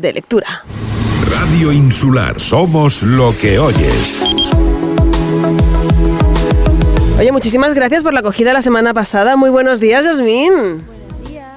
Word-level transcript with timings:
de 0.00 0.12
lectura. 0.12 0.64
Radio 1.30 1.72
Insular, 1.72 2.40
somos 2.40 3.02
lo 3.02 3.36
que 3.38 3.58
oyes. 3.58 4.20
Oye, 7.18 7.32
muchísimas 7.32 7.74
gracias 7.74 8.02
por 8.02 8.14
la 8.14 8.20
acogida 8.20 8.52
la 8.52 8.62
semana 8.62 8.94
pasada. 8.94 9.36
Muy 9.36 9.50
buenos 9.50 9.78
días, 9.80 10.04
Yasmín. 10.06 10.82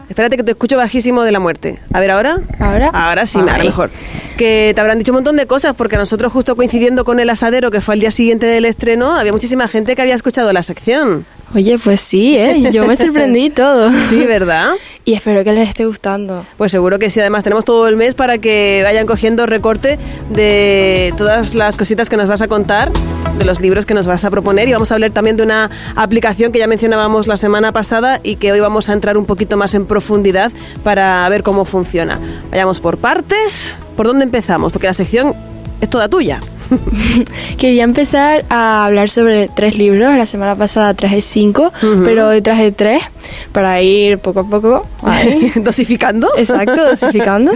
Espérate 0.10 0.36
que 0.36 0.44
te 0.44 0.52
escucho 0.52 0.78
bajísimo 0.78 1.24
de 1.24 1.32
la 1.32 1.40
muerte. 1.40 1.80
A 1.94 2.00
ver, 2.00 2.12
¿ahora? 2.12 2.40
¿Ahora? 2.60 2.90
Ahora 2.94 3.26
sí, 3.26 3.40
nada, 3.40 3.56
Ay. 3.56 3.68
mejor. 3.68 3.90
Que 4.38 4.74
te 4.76 4.82
habrán 4.82 5.00
dicho 5.00 5.12
un 5.12 5.18
montón 5.18 5.38
de 5.38 5.48
cosas, 5.48 5.76
porque 5.76 5.96
nosotros 5.96 6.32
justo 6.34 6.56
coincidiendo 6.56 7.06
con 7.06 7.20
el 7.20 7.30
asadero, 7.30 7.72
que 7.72 7.82
fue 7.82 7.94
al 7.96 8.02
día 8.02 8.12
siguiente 8.12 8.46
del 8.46 8.66
estreno, 8.66 9.16
había 9.16 9.32
muchísima 9.32 9.68
gente 9.68 9.96
que 9.96 10.02
había 10.02 10.16
escuchado 10.16 10.52
la 10.52 10.62
sección. 10.62 11.26
Oye, 11.56 11.78
pues 11.78 12.02
sí, 12.02 12.36
¿eh? 12.36 12.72
Yo 12.72 12.86
me 12.88 12.96
sorprendí 12.96 13.46
y 13.46 13.50
todo. 13.50 13.92
Sí, 14.10 14.26
¿verdad? 14.26 14.74
Y 15.06 15.14
espero 15.14 15.44
que 15.44 15.52
les 15.54 15.70
esté 15.70 15.86
gustando. 15.86 16.46
Pues 16.58 16.72
seguro 16.72 17.00
que 17.00 17.10
sí. 17.10 17.20
Además, 17.20 17.44
tenemos 17.44 17.64
todo 17.64 17.88
el 17.88 17.96
mes 17.96 18.16
para 18.16 18.38
que 18.38 18.82
vayan 18.84 19.06
cogiendo 19.06 19.46
recorte 19.46 19.98
de 20.30 21.14
todas 21.18 21.56
las 21.56 21.78
cositas 21.78 22.10
que 22.10 22.18
nos 22.18 22.28
vas 22.28 22.42
a 22.42 22.48
contar, 22.48 22.92
de 23.38 23.46
los 23.46 23.62
libros 23.62 23.86
que 23.86 23.94
nos 23.94 24.08
vas 24.08 24.26
a 24.26 24.32
proponer. 24.32 24.68
Y 24.68 24.74
vamos 24.74 24.92
a 24.92 24.96
hablar 24.96 25.12
también 25.12 25.38
de 25.38 25.44
una 25.44 25.70
aplicación 25.96 26.52
que 26.52 26.60
ya 26.60 26.68
mencionábamos 26.68 27.28
la 27.28 27.38
semana 27.38 27.72
pasada 27.72 28.20
y 28.24 28.36
que 28.36 28.52
hoy 28.52 28.60
vamos 28.60 28.90
a 28.90 28.94
entrar 28.94 29.18
un 29.18 29.26
poquito 29.26 29.58
más 29.58 29.74
en 29.74 29.86
profundidad 29.86 30.52
para 30.84 31.28
ver 31.30 31.44
cómo 31.44 31.66
funciona. 31.66 32.20
Vayamos 32.52 32.80
por 32.80 32.98
partes. 32.98 33.78
¿Por 33.96 34.08
dónde 34.08 34.24
empezamos? 34.24 34.72
Porque 34.72 34.88
la 34.88 34.94
sección 34.94 35.34
es 35.82 35.90
toda 35.90 36.08
tuya. 36.10 36.40
Quería 37.58 37.84
empezar 37.84 38.46
a 38.50 38.86
hablar 38.86 39.10
sobre 39.10 39.48
tres 39.48 39.78
libros. 39.78 40.16
La 40.16 40.26
semana 40.26 40.56
pasada 40.56 40.94
traje 40.94 41.22
cinco, 41.22 41.72
pero 42.04 42.28
hoy 42.28 42.42
traje 42.42 42.72
tres 42.72 43.04
para 43.52 43.82
ir 43.82 44.20
poco 44.20 44.42
a 44.42 44.48
poco. 44.48 44.86
¿Dosificando? 45.56 46.30
Exacto, 46.38 46.84
dosificando. 46.84 47.52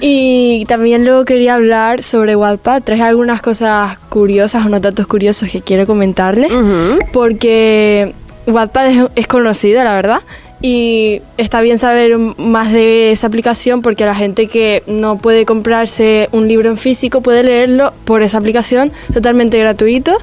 Y 0.00 0.64
también 0.66 1.04
luego 1.04 1.24
quería 1.24 1.54
hablar 1.54 2.02
sobre 2.02 2.36
Wattpad. 2.36 2.82
Traje 2.82 3.02
algunas 3.02 3.42
cosas 3.42 3.98
curiosas, 4.08 4.66
unos 4.66 4.82
datos 4.82 5.06
curiosos 5.06 5.48
que 5.50 5.60
quiero 5.60 5.86
comentarles. 5.86 6.52
Ujú. 6.52 6.98
Porque 7.12 8.14
Wattpad 8.46 8.86
es, 8.88 9.04
es 9.16 9.26
conocida, 9.26 9.84
la 9.84 9.94
verdad. 9.94 10.20
Y 10.64 11.22
está 11.38 11.60
bien 11.60 11.76
saber 11.76 12.16
más 12.18 12.72
de 12.72 13.10
esa 13.10 13.26
aplicación 13.26 13.82
porque 13.82 14.04
la 14.06 14.14
gente 14.14 14.46
que 14.46 14.84
no 14.86 15.18
puede 15.18 15.44
comprarse 15.44 16.28
un 16.30 16.46
libro 16.46 16.68
en 16.70 16.76
físico 16.76 17.20
puede 17.20 17.42
leerlo 17.42 17.92
por 18.04 18.22
esa 18.22 18.38
aplicación 18.38 18.92
totalmente 19.12 19.58
gratuito. 19.58 20.16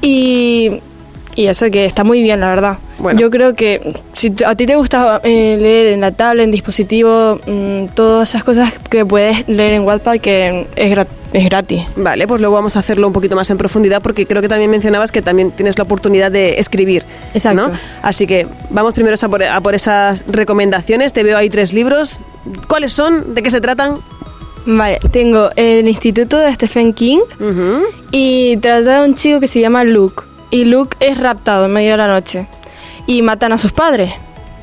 Y, 0.00 0.80
y 1.36 1.46
eso 1.46 1.70
que 1.70 1.84
está 1.84 2.02
muy 2.02 2.22
bien, 2.22 2.40
la 2.40 2.48
verdad. 2.48 2.78
Bueno. 2.98 3.20
Yo 3.20 3.28
creo 3.28 3.54
que 3.54 3.92
si 4.14 4.32
a 4.46 4.54
ti 4.54 4.64
te 4.66 4.76
gusta 4.76 5.20
eh, 5.22 5.58
leer 5.60 5.88
en 5.88 6.00
la 6.00 6.12
tablet, 6.12 6.44
en 6.44 6.50
dispositivo, 6.50 7.38
mm, 7.46 7.88
todas 7.94 8.30
esas 8.30 8.42
cosas 8.42 8.72
que 8.88 9.04
puedes 9.04 9.46
leer 9.48 9.74
en 9.74 9.82
Wattpad 9.82 10.18
que 10.18 10.66
es, 10.76 10.90
gra- 10.96 11.06
es 11.34 11.44
gratis. 11.44 11.82
Vale, 11.96 12.28
pues 12.28 12.40
luego 12.40 12.54
vamos 12.54 12.76
a 12.76 12.78
hacerlo 12.78 13.08
un 13.08 13.12
poquito 13.12 13.34
más 13.34 13.50
en 13.50 13.58
profundidad 13.58 14.00
porque 14.00 14.24
creo 14.24 14.40
que 14.40 14.48
también 14.48 14.70
mencionabas 14.70 15.10
que 15.10 15.20
también 15.20 15.50
tienes 15.50 15.76
la 15.76 15.82
oportunidad 15.84 16.30
de 16.30 16.60
escribir. 16.60 17.04
Exacto. 17.34 17.68
¿no? 17.68 17.74
Así 18.02 18.26
que 18.26 18.46
vamos 18.70 18.94
primero 18.94 19.16
a 19.20 19.28
por, 19.28 19.42
a 19.42 19.60
por 19.60 19.74
esas 19.74 20.24
recomendaciones. 20.28 21.12
Te 21.12 21.24
veo 21.24 21.36
ahí 21.36 21.50
tres 21.50 21.72
libros. 21.72 22.20
¿Cuáles 22.68 22.92
son? 22.92 23.34
¿De 23.34 23.42
qué 23.42 23.50
se 23.50 23.60
tratan? 23.60 23.96
Vale, 24.64 25.00
tengo 25.10 25.50
el 25.56 25.88
Instituto 25.88 26.38
de 26.38 26.54
Stephen 26.54 26.94
King 26.94 27.18
Ujú. 27.40 27.82
y 28.12 28.56
trata 28.58 29.00
de 29.02 29.08
un 29.08 29.16
chico 29.16 29.40
que 29.40 29.48
se 29.48 29.60
llama 29.60 29.82
Luke. 29.82 30.22
Y 30.52 30.64
Luke 30.66 30.96
es 31.00 31.18
raptado 31.18 31.66
en 31.66 31.72
medio 31.72 31.90
de 31.90 31.96
la 31.96 32.06
noche 32.06 32.46
y 33.08 33.22
matan 33.22 33.52
a 33.52 33.58
sus 33.58 33.72
padres. 33.72 34.12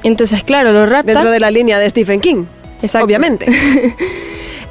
Entonces, 0.03 0.41
claro, 0.43 0.71
lo 0.71 0.85
raptan. 0.85 1.15
Dentro 1.15 1.31
de 1.31 1.39
la 1.41 1.51
línea 1.51 1.79
de 1.79 1.89
Stephen 1.89 2.21
King. 2.21 2.45
Exacto. 2.81 3.05
Obviamente. 3.05 3.45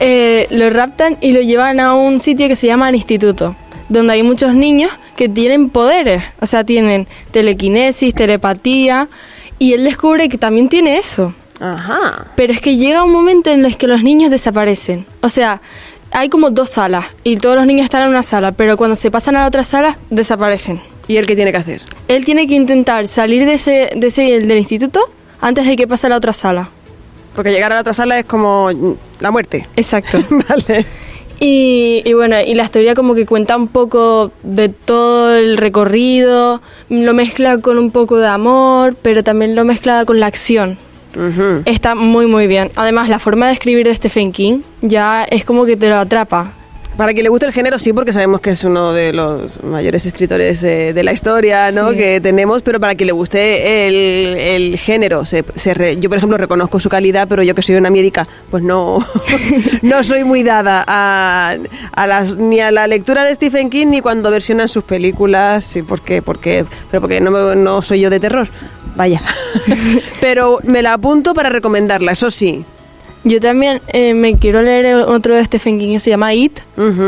eh, 0.00 0.46
lo 0.50 0.70
raptan 0.70 1.18
y 1.20 1.32
lo 1.32 1.40
llevan 1.40 1.78
a 1.78 1.94
un 1.94 2.20
sitio 2.20 2.48
que 2.48 2.56
se 2.56 2.66
llama 2.66 2.88
el 2.88 2.96
instituto, 2.96 3.54
donde 3.88 4.14
hay 4.14 4.22
muchos 4.22 4.54
niños 4.54 4.90
que 5.14 5.28
tienen 5.28 5.68
poderes, 5.68 6.24
o 6.40 6.46
sea, 6.46 6.64
tienen 6.64 7.06
telequinesis, 7.30 8.14
telepatía, 8.14 9.08
y 9.58 9.74
él 9.74 9.84
descubre 9.84 10.28
que 10.28 10.38
también 10.38 10.68
tiene 10.70 10.96
eso. 10.96 11.34
Ajá. 11.60 12.28
Pero 12.34 12.54
es 12.54 12.60
que 12.62 12.76
llega 12.76 13.04
un 13.04 13.12
momento 13.12 13.50
en 13.50 13.64
el 13.66 13.76
que 13.76 13.86
los 13.86 14.02
niños 14.02 14.30
desaparecen. 14.30 15.04
O 15.20 15.28
sea, 15.28 15.60
hay 16.10 16.30
como 16.30 16.50
dos 16.50 16.70
salas 16.70 17.04
y 17.22 17.36
todos 17.36 17.56
los 17.56 17.66
niños 17.66 17.84
están 17.84 18.02
en 18.02 18.08
una 18.08 18.22
sala, 18.22 18.52
pero 18.52 18.78
cuando 18.78 18.96
se 18.96 19.10
pasan 19.10 19.36
a 19.36 19.40
la 19.40 19.46
otra 19.46 19.64
sala, 19.64 19.98
desaparecen. 20.08 20.80
¿Y 21.06 21.18
él 21.18 21.26
qué 21.26 21.36
tiene 21.36 21.52
que 21.52 21.58
hacer? 21.58 21.82
Él 22.08 22.24
tiene 22.24 22.46
que 22.46 22.54
intentar 22.54 23.06
salir 23.06 23.44
de 23.44 23.54
ese, 23.54 23.90
de 23.94 24.06
ese 24.06 24.22
del 24.40 24.58
instituto 24.58 25.00
antes 25.40 25.66
de 25.66 25.76
que 25.76 25.86
pase 25.86 26.06
a 26.06 26.10
la 26.10 26.16
otra 26.16 26.32
sala. 26.32 26.70
Porque 27.34 27.52
llegar 27.52 27.72
a 27.72 27.76
la 27.76 27.80
otra 27.82 27.92
sala 27.92 28.18
es 28.18 28.24
como 28.24 28.70
la 29.20 29.30
muerte. 29.30 29.66
Exacto. 29.76 30.18
vale. 30.48 30.86
Y, 31.38 32.02
y 32.04 32.12
bueno, 32.12 32.36
y 32.38 32.54
la 32.54 32.64
historia 32.64 32.94
como 32.94 33.14
que 33.14 33.24
cuenta 33.24 33.56
un 33.56 33.68
poco 33.68 34.30
de 34.42 34.68
todo 34.68 35.34
el 35.34 35.56
recorrido, 35.56 36.60
lo 36.90 37.14
mezcla 37.14 37.58
con 37.58 37.78
un 37.78 37.90
poco 37.90 38.18
de 38.18 38.26
amor, 38.26 38.94
pero 39.00 39.24
también 39.24 39.54
lo 39.54 39.64
mezcla 39.64 40.04
con 40.04 40.20
la 40.20 40.26
acción. 40.26 40.78
Está 41.64 41.94
muy 41.94 42.26
muy 42.26 42.46
bien. 42.46 42.70
Además, 42.76 43.08
la 43.08 43.18
forma 43.18 43.46
de 43.48 43.54
escribir 43.54 43.86
de 43.86 43.94
Stephen 43.96 44.32
King 44.32 44.60
ya 44.80 45.24
es 45.24 45.44
como 45.44 45.64
que 45.64 45.76
te 45.76 45.88
lo 45.88 45.96
atrapa. 45.96 46.52
Para 46.96 47.14
quien 47.14 47.22
le 47.22 47.30
guste 47.30 47.46
el 47.46 47.52
género, 47.52 47.78
sí, 47.78 47.94
porque 47.94 48.12
sabemos 48.12 48.42
que 48.42 48.50
es 48.50 48.62
uno 48.62 48.92
de 48.92 49.14
los 49.14 49.62
mayores 49.64 50.04
escritores 50.04 50.62
eh, 50.62 50.92
de 50.92 51.02
la 51.02 51.12
historia 51.12 51.70
¿no? 51.70 51.92
Sí. 51.92 51.96
que 51.96 52.20
tenemos, 52.20 52.60
pero 52.60 52.78
para 52.78 52.94
quien 52.94 53.06
le 53.06 53.12
guste 53.14 53.86
el, 53.88 54.36
el 54.36 54.78
género, 54.78 55.24
se, 55.24 55.42
se 55.54 55.72
re- 55.72 55.96
yo 55.98 56.10
por 56.10 56.18
ejemplo 56.18 56.36
reconozco 56.36 56.78
su 56.78 56.90
calidad, 56.90 57.26
pero 57.26 57.42
yo 57.42 57.54
que 57.54 57.62
soy 57.62 57.76
una 57.76 57.88
médica, 57.88 58.28
pues 58.50 58.62
no, 58.62 58.98
no 59.82 60.04
soy 60.04 60.24
muy 60.24 60.42
dada 60.42 60.84
a, 60.86 61.56
a 61.92 62.06
las, 62.06 62.36
ni 62.36 62.60
a 62.60 62.70
la 62.70 62.86
lectura 62.86 63.24
de 63.24 63.34
Stephen 63.34 63.70
King 63.70 63.86
ni 63.86 64.00
cuando 64.02 64.30
versionan 64.30 64.68
sus 64.68 64.84
películas, 64.84 65.64
sí, 65.64 65.80
porque, 65.82 66.20
porque, 66.20 66.66
pero 66.90 67.00
porque 67.00 67.20
no, 67.22 67.30
me- 67.30 67.56
no 67.56 67.80
soy 67.80 68.00
yo 68.00 68.10
de 68.10 68.20
terror. 68.20 68.48
Vaya. 68.96 69.22
pero 70.20 70.58
me 70.64 70.82
la 70.82 70.94
apunto 70.94 71.32
para 71.32 71.48
recomendarla, 71.48 72.12
eso 72.12 72.30
sí. 72.30 72.62
Yo 73.24 73.38
también 73.40 73.80
eh, 73.88 74.14
me 74.14 74.36
quiero 74.36 74.62
leer 74.62 74.94
otro 74.96 75.36
de 75.36 75.44
Stephen 75.44 75.78
King 75.78 75.92
que 75.92 75.98
se 76.00 76.10
llama 76.10 76.32
It, 76.34 76.60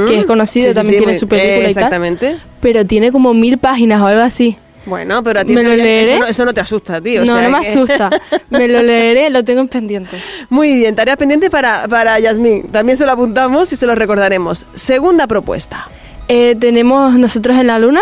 que 0.06 0.18
es 0.18 0.26
conocido, 0.26 0.68
Sí, 0.68 0.74
también 0.74 0.94
sí, 0.94 0.98
tiene 0.98 1.12
muy- 1.12 1.18
su 1.18 1.26
película 1.28 1.54
y 1.56 1.60
tal. 1.60 1.66
Exactamente. 1.84 2.36
Pero 2.60 2.84
tiene 2.86 3.10
como 3.12 3.32
mil 3.34 3.56
páginas 3.58 4.00
o 4.02 4.06
algo 4.06 4.20
así. 4.22 4.56
Bueno, 4.84 5.22
pero 5.22 5.40
a 5.40 5.44
ti 5.44 5.54
¿Me 5.54 5.60
eso, 5.62 5.70
eso 5.72 6.18
no, 6.18 6.26
eso 6.26 6.44
no 6.44 6.52
te 6.52 6.60
asusta, 6.60 7.00
tío. 7.00 7.22
o 7.22 7.24
no, 7.24 7.34
sea 7.38 7.48
no 7.48 7.56
me 7.56 7.62
que- 7.64 7.68
asusta. 7.70 8.10
Me 8.50 8.66
lo 8.68 8.82
leeré, 8.82 9.30
lo 9.30 9.44
tengo 9.44 9.60
en 9.60 9.68
pendiente. 9.68 10.18
Muy 10.50 10.74
bien, 10.76 10.94
tarea 10.96 11.16
pendiente 11.16 11.48
para, 11.50 11.86
para 11.88 12.18
Yasmín. 12.18 12.64
También 12.68 12.96
se 12.96 13.06
lo 13.06 13.12
apuntamos 13.12 13.72
y 13.72 13.76
se 13.76 13.86
lo 13.86 13.94
recordaremos. 13.94 14.66
Segunda 14.74 15.26
propuesta. 15.28 15.88
Eh, 16.28 16.56
tenemos 16.58 17.16
Nosotros 17.16 17.56
en 17.56 17.68
la 17.68 17.78
Luna, 17.78 18.00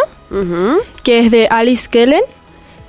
que 1.03 1.19
es 1.21 1.31
de 1.31 1.47
Alice 1.49 1.87
Kellen. 1.91 2.23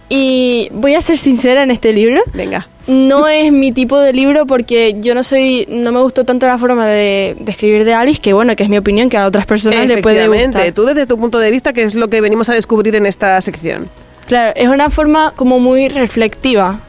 Y 0.10 0.70
voy 0.74 0.96
a 0.96 1.02
ser 1.02 1.18
sincera 1.18 1.62
en 1.64 1.72
este 1.72 1.94
libro. 1.94 2.22
Venga. 2.34 2.68
No 2.88 3.28
es 3.28 3.52
mi 3.52 3.72
tipo 3.72 4.00
de 4.00 4.14
libro 4.14 4.46
porque 4.46 4.96
yo 5.00 5.14
no 5.14 5.24
soy, 5.24 5.68
no 5.70 5.92
me 5.92 6.00
gustó 6.00 6.24
tanto 6.26 6.48
la 6.48 6.58
forma 6.58 6.88
de, 6.88 7.36
de 7.40 7.52
escribir 7.52 7.86
de 7.86 7.94
Alice, 7.94 8.20
que 8.20 8.34
bueno, 8.34 8.56
que 8.56 8.64
es 8.64 8.70
mi 8.70 8.78
opinión, 8.78 9.10
que 9.10 9.18
a 9.18 9.28
otras 9.28 9.46
personas 9.46 9.88
le 9.88 10.02
puede 10.02 10.28
gustar. 10.28 10.72
tú 10.72 10.86
desde 10.86 11.06
tu 11.06 11.18
punto 11.18 11.40
de 11.40 11.52
vista, 11.52 11.74
que 11.74 11.84
es 11.84 11.96
lo 11.96 12.10
que 12.10 12.22
venimos 12.22 12.50
a 12.50 12.54
descubrir 12.54 12.96
en 12.96 13.06
esta 13.06 13.40
sección. 13.42 13.90
Claro, 14.28 14.54
es 14.56 14.68
una 14.68 14.90
forma 14.90 15.34
como 15.36 15.60
muy 15.60 15.90
reflectiva. 15.90 16.80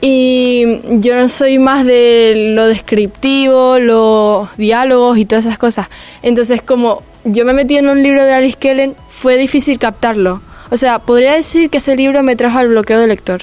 Y 0.00 0.80
yo 1.00 1.16
no 1.16 1.26
soy 1.28 1.58
más 1.58 1.84
de 1.84 2.52
lo 2.54 2.66
descriptivo, 2.66 3.78
los 3.78 4.48
diálogos 4.56 5.18
y 5.18 5.24
todas 5.24 5.46
esas 5.46 5.58
cosas. 5.58 5.88
Entonces, 6.22 6.62
como 6.62 7.02
yo 7.24 7.44
me 7.44 7.52
metí 7.52 7.76
en 7.76 7.88
un 7.88 8.02
libro 8.02 8.24
de 8.24 8.32
Alice 8.32 8.56
Kellen, 8.58 8.94
fue 9.08 9.36
difícil 9.36 9.78
captarlo. 9.78 10.42
O 10.70 10.76
sea, 10.76 10.98
podría 11.00 11.32
decir 11.34 11.70
que 11.70 11.78
ese 11.78 11.96
libro 11.96 12.22
me 12.22 12.36
trajo 12.36 12.58
al 12.58 12.68
bloqueo 12.68 13.00
de 13.00 13.06
lector. 13.06 13.42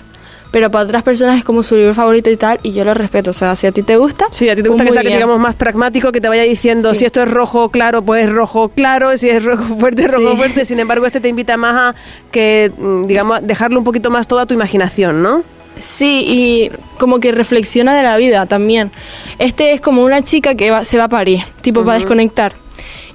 Pero 0.53 0.69
para 0.69 0.83
otras 0.85 1.01
personas 1.01 1.39
es 1.39 1.43
como 1.43 1.63
su 1.63 1.75
libro 1.75 1.93
favorito 1.95 2.29
y 2.29 2.37
tal, 2.37 2.59
y 2.63 2.71
yo 2.73 2.85
lo 2.85 2.93
respeto. 2.93 3.31
O 3.31 3.33
sea, 3.33 3.55
si 3.55 3.65
a 3.67 3.71
ti 3.71 3.81
te 3.81 3.97
gusta. 3.97 4.27
Sí, 4.29 4.47
a 4.49 4.55
ti 4.55 4.61
te 4.63 4.69
gusta 4.69 4.85
que 4.85 4.91
sea, 4.91 5.01
bien. 5.01 5.15
digamos, 5.15 5.39
más 5.39 5.55
pragmático, 5.55 6.11
que 6.11 6.21
te 6.21 6.29
vaya 6.29 6.43
diciendo 6.43 6.93
Sí. 6.93 6.99
si 6.99 7.05
esto 7.05 7.23
es 7.23 7.29
rojo 7.31 7.69
claro, 7.69 8.03
pues 8.03 8.25
es 8.25 8.31
rojo 8.31 8.69
claro, 8.69 9.17
si 9.17 9.29
es 9.31 9.43
rojo 9.43 9.63
fuerte, 9.79 10.07
rojo 10.07 10.29
Sí. 10.31 10.37
fuerte. 10.37 10.63
Sin 10.65 10.79
embargo, 10.79 11.07
este 11.07 11.19
te 11.19 11.27
invita 11.27 11.57
más 11.57 11.95
a 11.95 11.95
que, 12.31 12.71
mm, 12.77 13.07
digamos, 13.07 13.39
dejarlo 13.41 13.79
un 13.79 13.83
poquito 13.83 14.11
más 14.11 14.27
toda 14.27 14.45
tu 14.45 14.53
imaginación, 14.53 15.23
¿no? 15.23 15.43
Sí, 15.79 16.23
y 16.27 16.71
como 16.99 17.19
que 17.19 17.31
reflexiona 17.31 17.95
de 17.95 18.03
la 18.03 18.15
vida 18.17 18.45
también. 18.45 18.91
Este 19.39 19.71
es 19.71 19.81
como 19.81 20.03
una 20.03 20.21
chica 20.21 20.53
que 20.53 20.69
va- 20.69 20.83
se 20.83 20.99
va 20.99 21.05
a 21.05 21.09
París, 21.09 21.43
tipo 21.63 21.83
para 21.83 21.97
desconectar. 21.97 22.53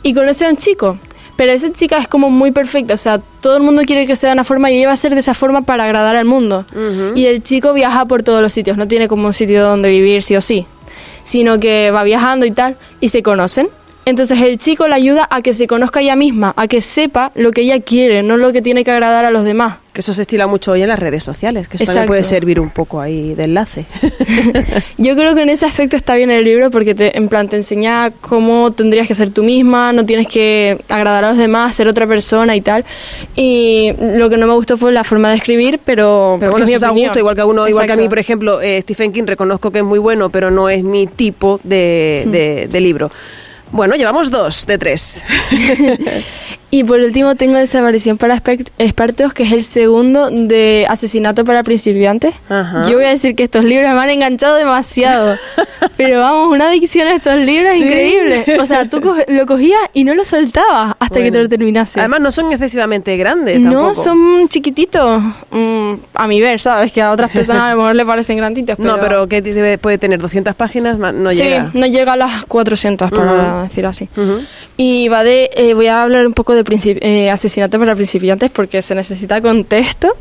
Y 0.03 0.13
conoce 0.13 0.45
a 0.45 0.49
un 0.51 0.57
chico. 0.57 0.99
Pero 1.39 1.53
esa 1.53 1.73
chica 1.73 1.99
es 1.99 2.09
como 2.09 2.31
muy 2.31 2.51
perfecta, 2.51 2.95
o 2.95 2.97
sea, 2.97 3.21
todo 3.41 3.57
el 3.57 3.63
mundo 3.63 3.83
quiere 3.87 4.09
que 4.09 4.17
sea 4.17 4.31
de 4.31 4.33
una 4.33 4.43
forma 4.43 4.73
y 4.73 4.79
ella 4.79 4.89
va 4.89 4.95
a 4.95 4.97
ser 4.97 5.15
de 5.15 5.21
esa 5.21 5.35
forma 5.35 5.63
para 5.63 5.85
agradar 5.85 6.17
al 6.17 6.25
mundo. 6.25 6.65
Y 7.15 7.27
el 7.27 7.45
chico 7.45 7.73
viaja 7.75 8.07
por 8.07 8.25
todos 8.25 8.43
los 8.43 8.53
sitios, 8.53 8.77
no 8.77 8.89
tiene 8.89 9.07
como 9.07 9.25
un 9.25 9.33
sitio 9.33 9.63
donde 9.63 9.89
vivir 9.89 10.25
sí 10.25 10.35
o 10.35 10.41
sí, 10.41 10.67
sino 11.23 11.61
que 11.61 11.93
va 11.93 12.03
viajando 12.03 12.45
y 12.45 12.51
tal, 12.51 12.77
y 12.99 13.11
se 13.11 13.23
conocen. 13.23 13.69
Entonces 14.09 14.41
el 14.41 14.59
chico 14.59 14.89
la 14.89 14.97
ayuda 14.97 15.27
a 15.31 15.43
que 15.43 15.53
se 15.53 15.67
conozca 15.67 16.01
ella 16.01 16.17
misma, 16.17 16.55
a 16.57 16.67
que 16.67 16.81
sepa 16.83 17.31
lo 17.35 17.51
que 17.51 17.61
ella 17.63 17.79
quiere, 17.81 18.23
no 18.23 18.37
lo 18.39 18.53
que 18.53 18.63
tiene 18.63 18.83
que 18.85 18.91
agradar 18.91 19.25
a 19.27 19.31
los 19.31 19.45
demás. 19.45 19.77
Que 19.93 20.01
eso 20.01 20.13
se 20.15 20.23
estila 20.23 20.47
mucho 20.47 20.73
hoy 20.73 20.83
en 20.83 20.89
las 20.89 20.99
redes 20.99 21.25
sociales, 21.25 21.69
que 21.69 21.77
eso 21.77 21.85
también 21.87 22.07
puede 22.07 22.23
servir 22.25 22.59
un 22.61 22.71
poco 22.71 23.01
ahí 23.01 23.35
de 23.35 23.45
enlace. 23.45 23.85
Yo 24.97 25.15
creo 25.17 25.35
que 25.35 25.43
en 25.43 25.49
ese 25.49 25.67
aspecto 25.67 25.97
está 25.97 26.15
bien 26.15 26.31
el 26.31 26.45
libro 26.45 26.71
porque 26.71 26.95
te, 26.95 27.17
en 27.19 27.29
plan 27.29 27.49
te 27.49 27.57
enseña 27.57 28.11
cómo 28.21 28.73
tendrías 28.73 29.07
que 29.09 29.15
ser 29.15 29.31
tú 29.33 29.43
misma, 29.43 29.93
no 29.93 30.07
tienes 30.07 30.27
que 30.29 30.79
agradar 30.89 31.25
a 31.25 31.29
los 31.31 31.37
demás, 31.39 31.75
ser 31.77 31.89
otra 31.89 32.07
persona 32.07 32.57
y 32.57 32.61
tal. 32.61 32.85
Y 33.37 33.93
lo 34.01 34.31
que 34.31 34.37
no 34.37 34.47
me 34.47 34.53
gustó 34.55 34.77
fue 34.79 34.93
la 34.93 35.05
forma 35.05 35.31
de 35.31 35.37
escribir, 35.37 35.81
pero, 35.85 36.37
Pero 36.41 36.53
bueno, 36.53 36.65
es 36.65 36.71
mi 36.71 36.77
eso 36.77 36.93
gusto, 36.95 37.19
igual 37.19 37.35
que 37.35 37.41
a 37.43 37.47
uno, 37.47 37.69
igual 37.69 37.87
que 37.87 37.93
a 37.93 37.97
mí, 37.97 38.09
por 38.09 38.19
ejemplo, 38.19 38.61
eh, 38.63 38.81
Stephen 38.83 39.13
King 39.13 39.25
reconozco 39.27 39.71
que 39.71 39.81
es 39.81 39.85
muy 39.85 39.99
bueno, 39.99 40.31
pero 40.31 40.51
no 40.51 40.69
es 40.69 40.83
mi 40.85 41.07
tipo 41.07 41.61
de, 41.65 42.23
Mm. 42.27 42.31
de- 42.31 42.69
de 42.71 42.81
libro. 42.81 43.11
Bueno, 43.73 43.95
llevamos 43.97 44.31
dos 44.31 44.67
de 44.67 44.79
tres. 44.79 45.23
Y 46.71 46.85
por 46.85 47.01
último 47.01 47.35
tengo 47.35 47.57
Desaparición 47.57 48.19
para 48.19 48.35
expertos, 48.79 49.33
que 49.33 49.43
es 49.45 49.53
el 49.53 49.65
segundo 49.65 50.29
de 50.31 50.85
Asesinato 50.87 51.43
para 51.47 51.63
principiantes. 51.63 52.35
Ajá. 52.51 52.83
Yo 52.87 52.97
voy 52.97 53.07
a 53.07 53.09
decir 53.09 53.35
que 53.35 53.45
estos 53.45 53.65
libros 53.65 53.91
me 53.91 53.99
han 53.99 54.11
enganchado 54.11 54.57
demasiado. 54.57 55.37
Pero 55.97 56.21
vamos, 56.21 56.49
una 56.55 56.69
adicción 56.69 57.09
a 57.09 57.15
estos 57.15 57.37
libros 57.41 57.73
¿Sí? 57.73 57.85
increíble. 57.85 58.45
O 58.61 58.67
sea, 58.67 58.87
tú 58.89 59.01
co- 59.01 59.17
lo 59.29 59.47
cogías 59.47 59.81
y 59.95 60.05
no 60.05 60.15
lo 60.15 60.25
soltabas 60.27 60.95
hasta 60.99 61.21
que 61.21 61.33
te 61.33 61.39
lo 61.39 61.49
terminase. 61.49 62.01
Además, 62.01 62.21
no 62.21 62.31
son 62.31 62.53
excesivamente 62.53 63.17
grandes 63.17 63.59
no, 63.61 63.95
son 63.95 64.47
chiquititos. 64.49 65.23
Mm, 65.51 65.93
a 66.15 66.27
mi 66.29 66.41
ver, 66.43 66.61
¿sabes? 66.61 66.93
Que 66.93 67.01
a 67.01 67.13
otras 67.13 67.31
personas 67.31 67.63
a 67.63 67.71
lo 67.71 67.77
mejor 67.79 67.95
le 67.97 68.05
parecen 68.05 68.37
granditos. 68.37 68.77
Pero... 68.77 68.97
No, 68.97 69.01
pero 69.01 69.27
que 69.27 69.79
puede 69.81 69.97
tener 69.97 70.19
200 70.19 70.55
páginas, 70.55 70.99
no 70.99 71.31
Sí, 71.31 71.37
llega. 71.37 71.71
no 71.73 71.87
llega 71.87 72.13
a 72.13 72.17
las 72.17 72.45
400, 72.45 73.11
para 73.11 73.58
Ujú. 73.61 73.69
decir 73.69 73.87
así. 73.87 74.09
Ujú. 74.17 74.41
Y 74.77 75.09
va 75.09 75.25
de, 75.25 75.51
eh, 75.55 75.75
voy 75.75 75.87
a 75.87 76.03
hablar 76.03 76.27
un 76.27 76.33
poco 76.35 76.55
de 76.55 76.63
eh, 77.03 77.31
asesinato 77.31 77.79
para 77.79 77.95
principiantes 77.95 78.51
porque 78.51 78.83
se 78.83 78.95
necesita 78.95 79.41
contexto. 79.41 80.15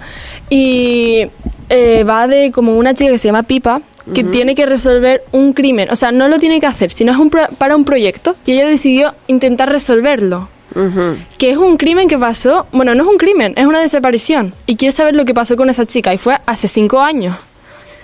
Y 0.49 1.27
eh, 1.69 2.03
va 2.03 2.27
de 2.27 2.51
como 2.51 2.77
una 2.77 2.93
chica 2.93 3.11
que 3.11 3.17
se 3.17 3.27
llama 3.27 3.43
Pipa 3.43 3.81
que 4.13 4.23
tiene 4.23 4.55
que 4.55 4.65
resolver 4.65 5.23
un 5.33 5.51
crimen. 5.51 5.89
O 5.91 5.97
sea, 5.97 6.13
no 6.13 6.29
lo 6.29 6.39
tiene 6.39 6.61
que 6.61 6.65
hacer, 6.65 6.91
sino 6.93 7.11
es 7.11 7.17
un 7.17 7.29
pro- 7.29 7.49
para 7.57 7.75
un 7.75 7.83
proyecto. 7.83 8.37
Y 8.45 8.53
ella 8.53 8.65
decidió 8.67 9.13
intentar 9.27 9.69
resolverlo. 9.69 10.47
Ujú. 10.75 11.17
Que 11.37 11.51
es 11.51 11.57
un 11.57 11.75
crimen 11.75 12.07
que 12.07 12.17
pasó, 12.17 12.67
bueno, 12.71 12.95
no 12.95 13.03
es 13.03 13.09
un 13.09 13.17
crimen, 13.17 13.53
es 13.57 13.65
una 13.65 13.81
desaparición. 13.81 14.53
Y 14.65 14.77
quiere 14.77 14.93
saber 14.93 15.13
lo 15.15 15.25
que 15.25 15.33
pasó 15.33 15.57
con 15.57 15.69
esa 15.69 15.85
chica. 15.85 16.13
Y 16.13 16.17
fue 16.17 16.37
hace 16.45 16.69
cinco 16.69 17.01
años. 17.01 17.35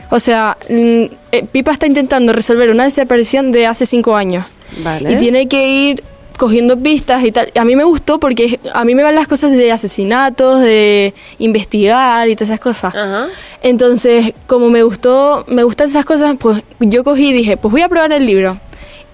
O 0.10 0.20
sea, 0.20 0.58
mm, 0.70 1.04
eh, 1.32 1.46
Pipa 1.50 1.72
está 1.72 1.88
intentando 1.88 2.34
resolver 2.34 2.70
una 2.70 2.84
desaparición 2.84 3.54
de 3.54 3.66
hace 3.68 3.86
cinco 3.86 4.16
años. 4.18 4.46
Vale. 4.78 5.14
Y 5.14 5.18
tiene 5.18 5.48
que 5.48 5.68
ir 5.68 6.04
cogiendo 6.38 6.78
pistas 6.78 7.24
y 7.24 7.32
tal. 7.32 7.52
A 7.56 7.64
mí 7.64 7.76
me 7.76 7.84
gustó 7.84 8.20
porque 8.20 8.60
a 8.74 8.84
mí 8.84 8.96
me 8.96 9.04
van 9.04 9.16
las 9.16 9.28
cosas 9.28 9.52
de 9.52 9.72
asesinatos, 9.72 10.62
de 10.62 11.14
investigar 11.40 12.28
y 12.28 12.36
todas 12.36 12.50
esas 12.50 12.60
cosas. 12.60 12.96
Ajá. 12.96 13.28
Entonces, 13.62 14.34
como 14.48 14.70
me 14.70 14.84
gustó, 14.84 15.46
me 15.48 15.64
gustan 15.64 15.88
esas 15.88 16.06
cosas, 16.06 16.36
pues 16.40 16.62
yo 16.80 17.04
cogí 17.04 17.30
y 17.30 17.34
dije, 17.34 17.58
pues 17.58 17.72
voy 17.72 17.82
a 17.82 17.90
probar 17.90 18.12
el 18.12 18.26
libro. 18.26 18.58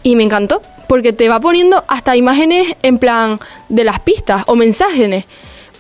Y 0.02 0.16
me 0.16 0.24
encantó, 0.24 0.62
porque 0.88 1.12
te 1.14 1.28
va 1.28 1.40
poniendo 1.40 1.84
hasta 1.88 2.16
imágenes 2.16 2.76
en 2.84 2.98
plan 2.98 3.38
de 3.68 3.84
las 3.84 4.00
pistas 4.00 4.44
o 4.48 4.56
mensajes. 4.56 5.26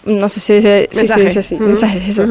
No 0.05 0.29
sé 0.29 0.39
si 0.39 0.61
se 0.61 0.89
si 0.91 0.97
Mensajes. 0.97 1.51
mensajes, 1.59 2.09
eso. 2.09 2.27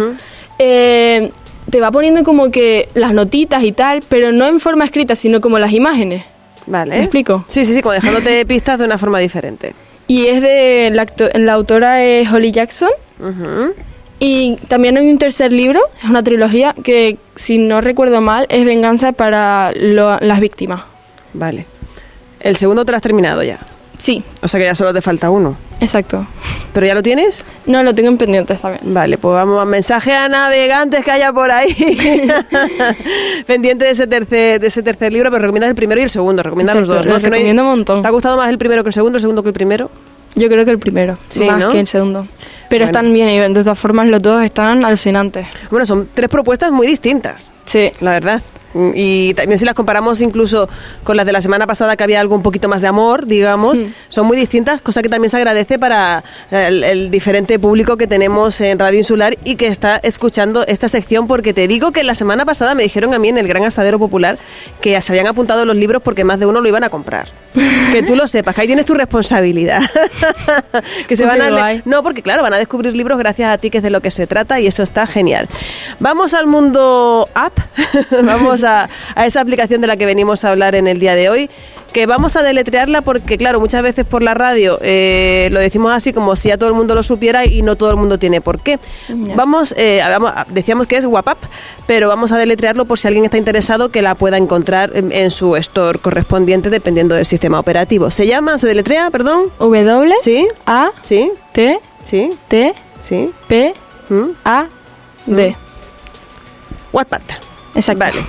Eh, 0.59 1.31
te 1.71 1.81
va 1.81 1.91
poniendo 1.91 2.23
como 2.25 2.51
que 2.51 2.89
las 2.95 3.13
notitas 3.13 3.63
y 3.63 3.73
tal, 3.73 4.03
pero 4.09 4.33
no 4.33 4.47
en 4.47 4.61
forma 4.61 4.85
escrita, 4.85 5.15
sino 5.17 5.41
como 5.41 5.59
las 5.59 5.73
imágenes. 5.73 6.25
Vale. 6.69 6.91
¿Me 6.97 7.01
explico? 7.05 7.45
Sí, 7.49 7.65
sí, 7.65 7.75
sí, 7.75 7.83
como 7.83 7.93
dejándote 7.95 8.45
pistas 8.47 8.79
de 8.79 8.85
una 8.85 8.99
forma 8.99 9.19
diferente. 9.19 9.75
Y 10.07 10.27
es 10.27 10.41
de. 10.43 10.91
La, 11.35 11.53
autora 11.53 12.03
es 12.05 12.31
Holly 12.33 12.51
Jackson. 12.53 12.91
Y 14.21 14.57
también 14.69 14.97
hay 14.97 15.09
un 15.09 15.19
tercer 15.19 15.53
libro, 15.53 15.81
es 16.03 16.09
una 16.11 16.23
trilogía, 16.25 16.75
que 16.83 17.19
si 17.37 17.59
no 17.59 17.81
recuerdo 17.81 18.21
mal, 18.21 18.47
es 18.49 18.65
Venganza 18.65 19.13
para 19.13 19.71
lo- 19.77 20.19
las 20.19 20.41
víctimas. 20.41 20.83
Vale. 21.35 21.67
El 22.41 22.57
segundo 22.57 22.85
te 22.85 22.91
lo 22.93 22.97
has 22.97 23.03
terminado 23.03 23.43
ya. 23.45 23.61
Sí, 23.99 24.23
O 24.43 24.49
sea 24.49 24.61
que 24.61 24.67
ya 24.67 24.75
solo 24.77 24.95
te 24.95 25.03
falta 25.03 25.29
uno. 25.29 25.57
exacto. 25.81 26.25
¿Pero 26.73 26.87
ya 26.87 26.95
lo 26.95 27.03
tienes? 27.03 27.45
No, 27.67 27.83
lo 27.83 27.95
tengo 27.95 28.09
en 28.11 28.19
pendientes 28.19 28.61
también. 28.63 28.95
Vale, 28.95 29.19
pues 29.19 29.33
vamos 29.35 29.61
a 29.61 29.65
mensaje 29.65 30.13
a 30.13 30.29
navegantes 30.29 31.05
que 31.05 31.11
haya 31.11 31.33
por 31.33 31.51
ahí. 31.51 31.75
Pendiente 33.47 33.85
de 33.87 33.91
ese 33.93 34.07
tercer 34.07 34.61
de 34.61 34.67
ese 34.67 34.83
tercer 34.83 35.13
libro, 35.13 35.31
pero 35.31 35.43
recomiendas 35.43 35.71
el 35.71 35.75
primero 35.77 36.01
y 36.01 36.05
el 36.05 36.11
segundo, 36.11 36.43
recomiendas 36.43 36.77
los 36.77 36.89
dos, 36.89 37.07
¿no? 37.07 37.17
hay- 37.17 37.51
un 37.51 37.57
montón. 37.57 38.03
¿Te 38.03 38.09
ha 38.09 38.11
gustado 38.11 38.37
más 38.37 38.49
el 38.51 38.59
primero 38.59 38.83
que 38.83 38.89
el 38.91 38.95
segundo, 38.95 39.17
el 39.17 39.21
segundo 39.23 39.43
que 39.43 39.49
el 39.49 39.55
primero? 39.55 39.91
Yo 40.35 40.49
creo 40.49 40.65
que 40.65 40.71
el 40.71 40.79
primero, 40.79 41.19
Sí, 41.29 41.45
más 41.45 41.59
¿no? 41.59 41.71
que 41.71 41.81
el 41.81 41.87
segundo. 41.89 42.27
Pero 42.69 42.85
Bueno. 42.85 42.99
están 42.99 43.13
bien, 43.13 43.31
y 43.31 43.39
de 43.39 43.49
todas 43.65 43.79
formas 43.79 44.07
los 44.09 44.23
dos 44.23 44.45
están 44.45 44.85
alucinantes. 44.85 45.47
Bueno, 45.71 45.87
son 45.87 46.09
tres 46.13 46.29
propuestas 46.29 46.71
muy 46.71 46.87
distintas, 46.87 47.51
Sí. 47.65 47.91
la 48.01 48.13
verdad. 48.13 48.43
Y 48.95 49.35
también 49.35 49.59
si 49.59 49.65
las 49.65 49.75
comparamos 49.75 50.21
incluso 50.23 50.69
con 51.05 51.17
las 51.17 51.27
de 51.27 51.33
la 51.33 51.41
semana 51.41 51.67
pasada, 51.67 51.97
que 51.97 52.05
había 52.05 52.21
algo 52.21 52.35
un 52.35 52.43
poquito 52.43 52.69
más 52.69 52.83
de 52.83 52.89
amor, 52.89 53.27
digamos, 53.27 53.79
Mm. 53.79 53.93
son 54.09 54.27
muy 54.27 54.37
distintas, 54.37 54.81
cosa 54.81 55.03
que 55.03 55.09
también 55.09 55.31
se 55.31 55.37
agradece 55.37 55.79
para 55.79 56.23
el, 56.51 56.85
el 56.85 57.11
diferente 57.11 57.59
público 57.59 57.97
que 57.97 58.07
tenemos 58.07 58.61
en 58.61 58.79
Radio 58.79 58.99
Insular 58.99 59.37
y 59.45 59.57
que 59.57 59.67
está 59.67 59.97
escuchando 60.03 60.67
esta 60.67 60.89
sección, 60.89 61.27
porque 61.27 61.53
te 61.53 61.69
digo 61.69 61.93
que 61.93 62.03
la 62.03 62.15
semana 62.15 62.45
pasada 62.45 62.75
me 62.75 62.83
dijeron 62.83 63.15
a 63.15 63.19
mí 63.19 63.29
en 63.29 63.39
el 63.39 63.49
Gran 63.49 63.65
Asadero 63.65 63.99
Popular 63.99 64.39
que 64.81 65.01
se 65.01 65.13
habían 65.13 65.27
apuntado 65.27 65.65
los 65.65 65.77
libros 65.77 66.03
porque 66.03 66.25
más 66.25 66.39
de 66.39 66.47
uno 66.47 66.61
lo 66.61 66.69
iban 66.69 66.85
a 66.85 66.91
comprar. 66.91 67.29
Que 67.89 68.03
tú 68.03 68.15
lo 68.15 68.29
sepas, 68.29 68.55
que 68.55 68.61
ahí 68.61 68.67
tienes 68.67 68.85
tu 68.85 68.93
responsabilidad. 68.93 69.81
que 71.09 71.17
se 71.17 71.25
van 71.25 71.41
a 71.41 71.81
no, 71.87 72.03
porque 72.03 72.23
claro, 72.23 72.43
van 72.43 72.53
a 72.53 72.59
descubrir 72.59 72.95
libros 72.95 73.17
gracias 73.19 73.51
a 73.51 73.57
ti, 73.57 73.71
que 73.71 73.79
es 73.79 73.83
de 73.83 73.89
lo 73.89 74.03
que 74.03 74.11
se 74.11 74.27
trata, 74.27 74.61
y 74.61 74.67
eso 74.67 74.83
está 74.83 75.07
genial. 75.07 75.49
Vamos 75.99 76.35
al 76.35 76.47
mundo 76.47 77.31
app, 77.35 77.59
vamos 78.23 78.65
a, 78.65 78.68
a 78.69 79.27
esa 79.27 79.41
aplicación 79.41 79.81
de 79.81 79.87
la 79.87 79.97
que 79.97 80.07
venimos 80.07 80.45
a 80.45 80.51
hablar 80.51 80.75
en 80.75 80.87
el 80.87 80.99
día 80.99 81.15
de 81.15 81.29
hoy, 81.29 81.51
que 81.93 82.07
vamos 82.07 82.37
a 82.37 82.43
deletrearla 82.43 83.01
porque, 83.03 83.39
claro, 83.39 83.61
muchas 83.61 83.83
veces 83.83 84.05
por 84.05 84.23
la 84.23 84.35
radio 84.35 84.79
eh, 84.83 85.49
lo 85.53 85.61
decimos 85.61 85.93
así 85.93 86.13
como 86.13 86.37
si 86.37 86.49
ya 86.49 86.59
todo 86.59 86.69
el 86.69 86.75
mundo 86.75 86.95
lo 86.95 87.03
supiera 87.03 87.47
y 87.47 87.63
no 87.63 87.77
todo 87.77 87.91
el 87.91 87.97
mundo 87.97 88.19
tiene 88.19 88.41
por 88.41 88.61
qué. 88.61 88.79
Vamos, 89.35 89.75
eh, 89.77 90.01
vamos, 90.07 90.33
decíamos 90.49 90.87
que 90.87 90.97
es 90.97 91.07
WhatsApp, 91.07 91.39
pero 91.87 92.09
vamos 92.09 92.31
a 92.33 92.37
deletrearlo 92.37 92.85
por 92.85 92.99
si 92.99 93.09
alguien 93.09 93.25
está 93.25 93.39
interesado 93.39 93.89
que 93.89 94.03
la 94.03 94.15
pueda 94.15 94.37
encontrar 94.37 94.91
en, 94.95 95.13
en 95.13 95.31
su 95.31 95.57
store 95.57 95.99
correspondiente 95.99 96.71
dependiendo 96.71 97.15
del 97.15 97.25
sistema 97.25 97.59
operativo. 97.59 98.11
¿Se 98.11 98.27
llama, 98.27 98.59
se 98.59 98.67
deletrea, 98.67 99.11
perdón? 99.11 99.45
W 99.59 100.15
¿Sí? 100.21 100.47
A 100.67 100.91
¿Sí? 101.03 101.33
T 101.53 101.81
¿Sí? 102.05 102.31
T 102.49 102.75
¿Sí? 103.01 103.31
P 103.49 103.75
¿Mm? 104.11 104.31
A 104.45 104.67
D. 105.27 105.57
Wattpad. 106.93 107.21
Exacto. 107.75 107.99
Vale. 107.99 108.25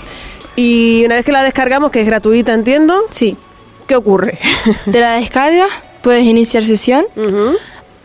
Y 0.60 1.04
una 1.06 1.16
vez 1.16 1.26
que 1.26 1.32
la 1.32 1.44
descargamos, 1.44 1.90
que 1.92 2.02
es 2.02 2.06
gratuita, 2.08 2.54
entiendo, 2.54 2.96
Sí. 3.12 3.38
¿qué 3.88 3.96
ocurre? 3.96 4.38
Te 4.92 5.00
la 5.00 5.12
descargas, 5.16 5.70
puedes 6.02 6.26
iniciar 6.26 6.64
sesión 6.64 7.06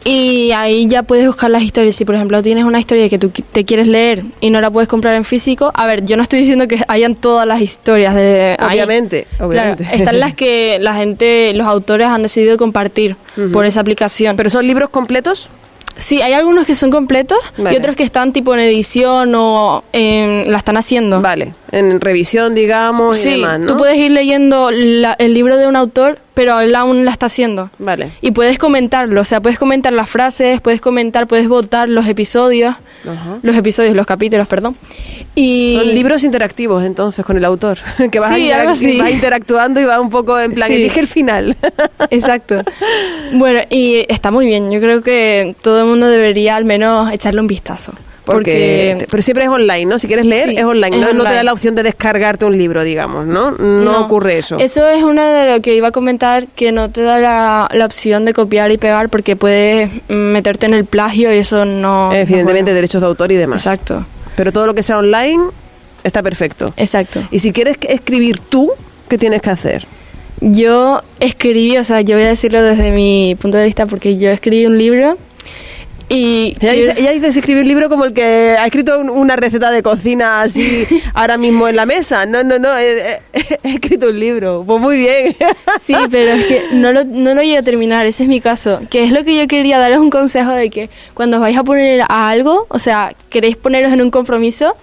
y 0.04 0.50
ahí 0.52 0.86
ya 0.86 1.02
puedes 1.02 1.26
buscar 1.26 1.50
las 1.50 1.62
historias. 1.62 1.96
Si 1.96 2.04
por 2.04 2.14
ejemplo 2.14 2.42
tienes 2.42 2.64
una 2.64 2.78
historia 2.78 3.08
que 3.08 3.18
tú 3.18 3.30
te 3.30 3.64
quieres 3.64 3.86
leer 3.88 4.22
y 4.40 4.50
no 4.50 4.60
la 4.60 4.70
puedes 4.70 4.88
comprar 4.88 5.14
en 5.14 5.24
físico, 5.24 5.70
a 5.74 5.86
ver, 5.86 6.04
yo 6.04 6.16
no 6.16 6.22
estoy 6.22 6.40
diciendo 6.40 6.68
que 6.68 6.78
hayan 6.88 7.14
todas 7.14 7.46
las 7.46 7.60
historias 7.60 8.14
de 8.14 8.56
ahí. 8.58 8.76
Obviamente, 8.76 9.26
Claro, 9.30 9.48
obviamente. 9.48 9.88
están 9.92 10.20
las 10.20 10.34
que 10.40 10.78
la 10.80 10.94
gente, 10.94 11.52
los 11.54 11.66
autores 11.66 12.06
han 12.06 12.22
decidido 12.22 12.56
compartir 12.58 13.16
por 13.52 13.64
esa 13.66 13.80
aplicación. 13.80 14.36
¿Pero 14.36 14.50
son 14.50 14.66
libros 14.66 14.90
completos? 14.90 15.48
Sí, 15.96 16.20
hay 16.22 16.32
algunos 16.32 16.66
que 16.66 16.74
son 16.74 16.90
completos 16.90 17.38
Vale. 17.56 17.74
y 17.74 17.78
otros 17.78 17.94
que 17.94 18.02
están 18.02 18.32
tipo 18.32 18.52
en 18.52 18.58
edición 18.60 19.32
o 19.36 19.84
en- 19.92 20.50
la 20.50 20.58
están 20.58 20.76
haciendo. 20.76 21.20
Vale, 21.20 21.52
en 21.78 22.00
revisión, 22.00 22.54
digamos, 22.54 23.18
y 23.18 23.22
Sí, 23.22 23.30
demás, 23.30 23.60
¿no? 23.60 23.66
tú 23.66 23.76
puedes 23.76 23.96
ir 23.98 24.10
leyendo 24.10 24.70
la- 24.70 25.14
el 25.18 25.34
libro 25.34 25.56
de 25.56 25.66
un 25.66 25.76
autor, 25.76 26.18
pero 26.34 26.60
él 26.60 26.74
aún 26.74 27.04
la 27.04 27.10
está 27.10 27.26
haciendo. 27.26 27.70
Vale. 27.78 28.10
Y 28.20 28.30
puedes 28.32 28.58
comentarlo, 28.58 29.20
o 29.20 29.24
sea, 29.24 29.40
puedes 29.40 29.58
comentar 29.58 29.92
las 29.92 30.08
frases, 30.10 30.60
puedes 30.60 30.80
comentar, 30.80 31.26
puedes 31.26 31.46
votar 31.48 31.88
los 31.88 32.06
episodios, 32.08 32.74
Ajá. 33.08 33.38
los 33.42 33.56
episodios, 33.56 33.94
los 33.94 34.06
capítulos, 34.06 34.46
perdón. 34.48 34.76
Y 35.36 35.76
Son 35.78 35.94
libros 35.94 36.24
interactivos, 36.24 36.84
entonces, 36.84 37.24
con 37.24 37.36
el 37.36 37.44
autor. 37.44 37.78
Que 38.10 38.18
vas, 38.20 38.34
Sí, 38.34 38.50
a 38.50 38.60
algo 38.60 38.72
así. 38.72 38.98
vas 38.98 39.10
interactuando 39.10 39.80
y 39.80 39.84
va 39.84 40.00
un 40.00 40.10
poco 40.10 40.38
en 40.38 40.52
plan, 40.54 40.68
Sí. 40.68 40.74
elige 40.74 41.00
el 41.00 41.06
final. 41.06 41.56
Exacto. 42.10 42.62
Bueno, 43.32 43.60
y 43.70 44.04
está 44.08 44.30
muy 44.30 44.46
bien. 44.46 44.70
Yo 44.70 44.80
creo 44.80 45.02
que 45.02 45.54
todo 45.62 45.80
el 45.80 45.86
mundo 45.86 46.08
debería 46.08 46.56
al 46.56 46.64
menos 46.64 47.12
echarle 47.12 47.40
un 47.40 47.46
vistazo. 47.46 47.92
Porque, 48.24 48.92
Porque, 48.94 49.06
pero 49.10 49.22
siempre 49.22 49.44
es 49.44 49.50
online, 49.50 49.84
¿no? 49.84 49.98
Si 49.98 50.06
quieres 50.06 50.24
leer, 50.24 50.48
Sí, 50.48 50.56
es 50.56 50.64
online. 50.64 50.96
es 50.96 51.14
no, 51.14 51.24
te 51.24 51.34
da 51.34 51.42
la 51.42 51.52
opción 51.52 51.74
de 51.74 51.82
descargarte 51.82 52.46
un 52.46 52.56
libro, 52.56 52.82
digamos, 52.82 53.26
¿no? 53.26 53.50
No, 53.52 54.00
ocurre 54.00 54.38
eso. 54.38 54.56
Eso 54.58 54.88
es 54.88 55.02
una 55.02 55.30
de 55.30 55.52
lo 55.52 55.60
que 55.60 55.74
iba 55.74 55.88
a 55.88 55.92
comentar, 55.92 56.46
que 56.48 56.72
no 56.72 56.90
te 56.90 57.02
da 57.02 57.18
la, 57.18 57.68
la 57.70 57.84
opción 57.84 58.24
de 58.24 58.32
copiar 58.32 58.72
y 58.72 58.78
pegar 58.78 59.10
porque 59.10 59.36
puedes 59.36 59.90
mm, 60.08 60.14
meterte 60.14 60.64
en 60.64 60.72
el 60.74 60.86
plagio 60.86 61.32
y 61.34 61.38
eso 61.38 61.66
no... 61.66 62.12
Evidentemente, 62.12 62.62
bueno. 62.62 62.74
derechos 62.76 63.02
de 63.02 63.08
autor 63.08 63.30
y 63.30 63.36
demás. 63.36 63.66
Exacto, 63.66 64.06
Pero 64.36 64.52
todo 64.52 64.66
lo 64.66 64.74
que 64.74 64.82
sea 64.82 64.98
online 64.98 65.42
está 66.02 66.22
perfecto. 66.22 66.72
exacto. 66.78 67.20
Y 67.30 67.40
si 67.40 67.52
quieres 67.52 67.76
escribir 67.82 68.38
tú, 68.38 68.70
¿qué 69.08 69.18
tienes 69.18 69.42
que 69.42 69.50
hacer? 69.50 69.86
Yo 70.40 71.00
escribí, 71.20 71.76
o 71.76 71.84
sea, 71.84 72.00
yo 72.00 72.16
voy 72.16 72.24
a 72.24 72.28
decirlo 72.28 72.62
desde 72.62 72.90
mi 72.90 73.36
punto 73.38 73.56
de 73.58 73.64
vista 73.64 73.86
porque 73.86 74.16
yo 74.16 74.30
escribí 74.30 74.66
un 74.66 74.76
libro 74.78 75.16
y 76.08 76.54
Ella 76.60 76.72
dice, 76.72 76.94
ella 76.98 77.10
dice 77.12 77.28
escribir 77.40 77.62
un 77.62 77.68
libro 77.68 77.88
como 77.88 78.04
el 78.04 78.12
que 78.12 78.22
ha 78.58 78.64
escrito 78.66 78.98
un- 79.00 79.08
una 79.10 79.36
receta 79.36 79.70
de 79.70 79.82
cocina 79.82 80.42
así 80.42 80.84
ahora 81.14 81.38
mismo 81.38 81.66
en 81.66 81.76
la 81.76 81.86
mesa. 81.86 82.26
No, 82.26 82.44
no, 82.44 82.58
no, 82.58 82.76
he, 82.76 83.12
he- 83.32 83.58
he 83.64 83.74
escrito 83.74 84.08
un 84.10 84.20
libro. 84.20 84.62
Pues 84.66 84.80
muy 84.80 84.98
bien. 84.98 85.34
Sí, 85.80 85.94
pero 86.10 86.32
es 86.32 86.44
que 86.46 86.62
no 86.72 86.92
lo, 86.92 87.04
no 87.04 87.34
lo 87.34 87.42
llegué 87.42 87.58
a 87.58 87.62
terminar, 87.62 88.04
ese 88.06 88.24
es 88.24 88.28
mi 88.28 88.40
caso. 88.40 88.80
Que 88.90 89.04
es 89.04 89.12
lo 89.12 89.24
que 89.24 89.34
yo 89.36 89.46
quería 89.46 89.78
daros 89.78 89.98
un 89.98 90.10
consejo 90.10 90.50
de 90.52 90.68
que 90.70 90.90
cuando 91.14 91.38
os 91.38 91.40
vais 91.40 91.56
a 91.56 91.64
poner 91.64 92.02
a 92.02 92.28
algo, 92.28 92.66
o 92.68 92.78
sea, 92.78 93.14
queréis 93.30 93.56
poneros 93.56 93.92
en 93.92 94.02
un 94.02 94.10
compromiso, 94.10 94.76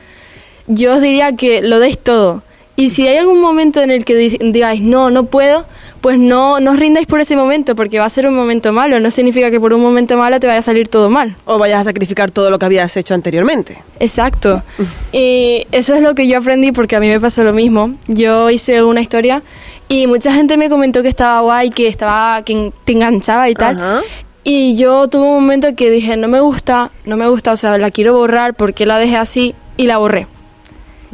yo 0.67 0.93
os 0.95 1.01
diría 1.01 1.35
que 1.35 1.61
lo 1.61 1.79
deis 1.79 1.97
todo. 1.99 2.43
Y 2.75 2.89
si 2.89 3.07
hay 3.07 3.17
algún 3.17 3.39
momento 3.41 3.81
en 3.81 3.91
el 3.91 4.05
que 4.05 4.15
di- 4.15 4.37
digáis, 4.41 4.81
no, 4.81 5.11
no 5.11 5.25
puedo, 5.25 5.65
pues 6.01 6.17
no, 6.17 6.59
no 6.59 6.71
os 6.71 6.79
rindáis 6.79 7.07
por 7.07 7.21
ese 7.21 7.35
momento, 7.35 7.75
porque 7.75 7.99
va 7.99 8.05
a 8.05 8.09
ser 8.09 8.27
un 8.27 8.35
momento 8.35 8.73
malo. 8.73 8.99
No 8.99 9.11
significa 9.11 9.51
que 9.51 9.59
por 9.59 9.73
un 9.73 9.81
momento 9.81 10.17
malo 10.17 10.39
te 10.39 10.47
vaya 10.47 10.59
a 10.59 10.63
salir 10.63 10.87
todo 10.87 11.09
mal. 11.09 11.35
o 11.45 11.59
vayas 11.59 11.81
a 11.81 11.83
sacrificar 11.85 12.31
todo 12.31 12.49
lo 12.49 12.57
que 12.59 12.65
habías 12.65 12.97
hecho 12.97 13.13
anteriormente. 13.13 13.77
Exacto. 13.99 14.63
Y 15.11 15.67
eso 15.71 15.93
es 15.93 16.01
lo 16.01 16.15
que 16.15 16.27
yo 16.27 16.39
aprendí 16.39 16.71
porque 16.71 16.95
a 16.95 16.99
mí 16.99 17.07
me 17.07 17.19
pasó 17.19 17.43
lo 17.43 17.53
mismo. 17.53 17.93
Yo 18.07 18.49
hice 18.49 18.83
una 18.83 19.01
historia 19.01 19.43
y 19.87 20.07
mucha 20.07 20.33
gente 20.33 20.57
me 20.57 20.69
comentó 20.69 21.03
que 21.03 21.09
estaba 21.09 21.41
guay, 21.41 21.69
que 21.69 21.87
estaba 21.87 22.43
que 22.43 22.73
te 22.83 22.93
enganchaba 22.93 23.49
y 23.49 23.53
tal. 23.53 23.77
Ajá. 23.77 24.01
Y 24.43 24.75
yo 24.75 25.07
tuve 25.07 25.23
un 25.23 25.35
momento 25.35 25.75
que 25.75 25.91
dije, 25.91 26.17
no 26.17 26.27
me 26.27 26.39
gusta, 26.39 26.89
no 27.05 27.15
me 27.15 27.27
gusta, 27.27 27.51
o 27.51 27.57
sea, 27.57 27.77
la 27.77 27.91
quiero 27.91 28.15
borrar 28.15 28.55
porque 28.55 28.87
la 28.87 28.97
dejé 28.97 29.17
así 29.17 29.53
y 29.77 29.85
la 29.85 29.99
borré. 29.99 30.25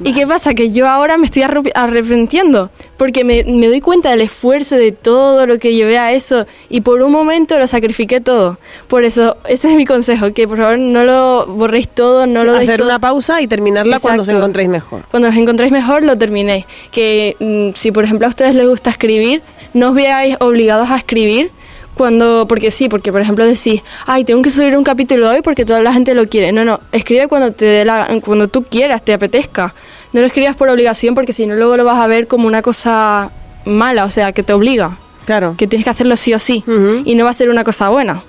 ¿Y 0.03 0.13
qué 0.13 0.27
pasa? 0.27 0.53
Que 0.53 0.71
yo 0.71 0.87
ahora 0.87 1.17
me 1.17 1.25
estoy 1.25 1.41
arrepi- 1.43 1.71
arrepintiendo 1.73 2.69
porque 2.97 3.23
me, 3.23 3.43
me 3.45 3.67
doy 3.67 3.81
cuenta 3.81 4.09
del 4.11 4.21
esfuerzo 4.21 4.75
de 4.75 4.91
todo 4.91 5.45
lo 5.47 5.57
que 5.59 5.73
llevé 5.73 5.97
a 5.97 6.13
eso 6.13 6.45
y 6.69 6.81
por 6.81 7.01
un 7.01 7.11
momento 7.11 7.57
lo 7.57 7.65
sacrifiqué 7.67 8.21
todo. 8.21 8.57
Por 8.87 9.03
eso, 9.03 9.37
ese 9.47 9.69
es 9.71 9.75
mi 9.75 9.85
consejo, 9.85 10.33
que 10.33 10.47
por 10.47 10.57
favor 10.57 10.77
no 10.77 11.03
lo 11.03 11.45
borréis 11.47 11.87
todo, 11.89 12.27
no 12.27 12.43
lo 12.43 12.53
deis 12.53 12.69
Hacer 12.69 12.79
todo. 12.81 12.89
una 12.89 12.99
pausa 12.99 13.41
y 13.41 13.47
terminarla 13.47 13.99
cuando 13.99 14.21
os 14.21 14.29
encontréis 14.29 14.69
mejor. 14.69 15.01
Cuando 15.09 15.29
os 15.29 15.35
encontréis 15.35 15.71
mejor, 15.71 16.03
lo 16.03 16.15
terminéis. 16.17 16.65
Que 16.91 17.35
mm, 17.39 17.75
si, 17.75 17.91
por 17.91 18.03
ejemplo, 18.03 18.27
a 18.27 18.29
ustedes 18.29 18.53
les 18.55 18.67
gusta 18.67 18.89
escribir, 18.89 19.41
no 19.73 19.89
os 19.89 19.95
veáis 19.95 20.35
obligados 20.39 20.89
a 20.91 20.97
escribir 20.97 21.51
cuando, 21.97 22.45
porque 22.47 22.71
sí, 22.71 22.87
porque 22.87 23.11
por 23.11 23.19
ejemplo 23.19 23.45
decís, 23.45 23.83
ay, 24.05 24.23
tengo 24.23 24.41
que 24.41 24.49
subir 24.51 24.77
un 24.77 24.83
capítulo 24.83 25.29
hoy 25.29 25.41
porque 25.41 25.65
toda 25.65 25.81
la 25.81 25.91
gente 25.91 26.13
lo 26.13 26.27
quiere. 26.27 26.51
No, 26.51 26.63
no, 26.63 26.79
escribe 26.91 27.27
cuando 27.27 27.51
te 27.51 27.65
dé 27.65 27.83
la, 27.85 28.07
cuando 28.23 28.47
tú 28.47 28.63
quieras, 28.63 29.03
te 29.03 29.13
apetezca. 29.13 29.73
No 30.13 30.21
lo 30.21 30.27
escribas 30.27 30.55
por 30.55 30.69
obligación 30.69 31.15
porque 31.15 31.33
si 31.33 31.45
no 31.45 31.55
luego 31.55 31.75
lo 31.75 31.83
vas 31.83 31.97
a 31.99 32.07
ver 32.07 32.27
como 32.27 32.47
una 32.47 32.61
cosa 32.61 33.31
mala, 33.65 34.05
o 34.05 34.09
sea, 34.09 34.31
que 34.31 34.43
te 34.43 34.53
obliga, 34.53 34.97
Claro. 35.25 35.55
que 35.57 35.67
tienes 35.67 35.83
que 35.83 35.89
hacerlo 35.89 36.15
sí 36.15 36.33
o 36.33 36.39
sí 36.39 36.63
y 37.03 37.15
no 37.15 37.25
va 37.25 37.31
a 37.31 37.33
ser 37.33 37.49
una 37.49 37.63
cosa 37.65 37.89
buena. 37.89 38.23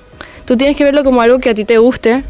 Tú 0.45 0.57
tienes 0.57 0.77
que 0.77 0.83
verlo 0.83 1.05
como 1.05 1.21
algo 1.23 1.39
que 1.39 1.51
a 1.51 1.55
ti 1.55 1.65
te 1.65 1.79
guste 1.79 2.25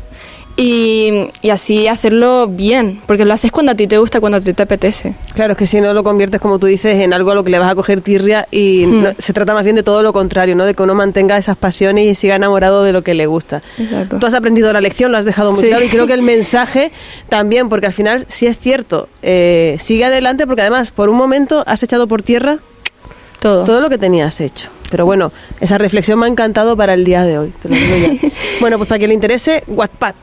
y, 0.61 1.29
y 1.41 1.51
así 1.51 1.87
hacerlo 1.87 2.49
bien, 2.49 3.01
porque 3.07 3.25
lo 3.25 3.33
haces 3.33 3.53
cuando 3.53 3.71
a 3.71 3.75
ti 3.77 3.87
te 3.87 3.97
gusta, 3.97 4.19
cuando 4.19 4.39
a 4.39 4.41
ti 4.41 4.53
te 4.53 4.65
apetece. 4.65 5.15
Claro, 5.35 5.53
es 5.53 5.59
que 5.59 5.69
si 5.69 5.81
no 5.81 5.95
lo 5.95 6.03
conviertes, 6.03 6.41
como 6.41 6.59
tú 6.59 6.67
dices, 6.67 6.97
en 7.01 7.13
algo 7.13 7.31
a 7.31 7.37
lo 7.37 7.45
que 7.45 7.51
le 7.51 7.61
vas 7.61 7.71
a 7.71 7.77
coger 7.77 8.01
tirria 8.01 8.49
y 8.51 8.85
Hmm. 8.85 9.03
no- 9.05 9.11
se 9.19 9.33
trata 9.33 9.55
más 9.55 9.63
bien 9.63 9.77
de 9.77 9.85
todo 9.85 10.03
lo 10.03 10.13
contrario, 10.13 10.57
¿no? 10.57 10.65
De 10.65 10.75
que 10.75 10.83
uno 10.83 10.97
mantenga 10.97 11.39
esas 11.39 11.57
pasiones 11.57 12.07
y 12.09 12.15
siga 12.17 12.35
enamorado 12.35 12.83
de 12.83 12.93
lo 12.93 13.03
que 13.03 13.15
le 13.15 13.27
gusta. 13.27 13.63
Exacto. 13.79 14.19
Tú 14.19 14.27
has 14.27 14.35
aprendido 14.35 14.73
la 14.73 14.81
lección, 14.81 15.13
lo 15.13 15.19
has 15.19 15.25
dejado 15.25 15.53
muy 15.53 15.61
Sí. 15.63 15.69
claro 15.69 15.85
y 15.85 15.89
creo 15.89 16.09
que 16.09 16.15
el 16.15 16.23
mensaje 16.35 16.91
también, 17.29 17.69
porque 17.69 17.87
al 17.87 17.93
final 17.93 18.27
sí 18.29 18.47
es 18.49 18.59
cierto, 18.59 19.09
eh, 19.23 19.77
sigue 19.79 20.05
adelante 20.07 20.45
porque 20.45 20.63
además 20.63 20.91
por 20.91 21.09
un 21.09 21.17
momento 21.17 21.63
has 21.69 21.85
echado 21.85 22.09
por 22.09 22.23
tierra 22.23 22.59
Todo. 23.39 23.65
todo 23.65 23.81
lo 23.81 23.89
que 23.89 23.99
tenías 23.99 24.41
hecho. 24.41 24.71
Pero 24.91 25.07
bueno, 25.07 25.31
esa 25.61 25.79
reflexión 25.79 26.19
me 26.19 26.27
ha 26.27 26.29
encantado 26.29 26.77
para 26.77 26.95
el 26.95 27.05
día 27.05 27.23
de 27.23 27.39
hoy. 27.39 27.53
te 27.63 27.69
lo 27.69 27.77
digo 27.77 28.19
ya. 28.21 28.29
bueno, 28.61 28.77
pues 28.79 28.89
para 28.89 28.99
que 28.99 29.07
le 29.07 29.15
interese, 29.15 29.63
Wattpad. 29.69 30.15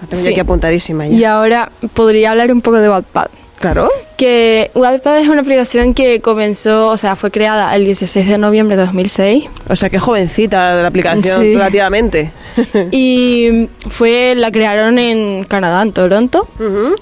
La 0.00 0.06
tengo 0.08 0.22
Sí. 0.24 0.30
aquí 0.30 0.40
apuntadísima 0.40 1.06
ya. 1.06 1.14
Y 1.16 1.24
ahora 1.24 1.70
podría 1.94 2.30
hablar 2.30 2.52
un 2.52 2.60
poco 2.62 2.78
de 2.78 2.88
Wattpad. 2.88 3.26
Claro. 3.58 3.90
Que 4.16 4.70
Wattpad 4.74 5.18
es 5.20 5.28
una 5.28 5.42
aplicación 5.42 5.92
que 5.92 6.22
comenzó, 6.22 6.88
o 6.88 6.96
sea, 6.96 7.14
fue 7.14 7.30
creada 7.30 7.76
el 7.76 7.84
16 7.84 8.26
de 8.26 8.38
noviembre 8.38 8.74
de 8.76 8.84
2006 8.86 9.44
O 9.68 9.76
sea, 9.76 9.90
que 9.90 9.98
jovencita 9.98 10.80
la 10.80 10.88
aplicación 10.88 11.42
Sí. 11.42 11.52
relativamente. 11.54 12.32
y 12.90 13.68
fue 13.90 14.32
la 14.34 14.50
crearon 14.50 14.98
en 14.98 15.42
Canadá, 15.42 15.82
en 15.82 15.92
Toronto. 15.92 16.48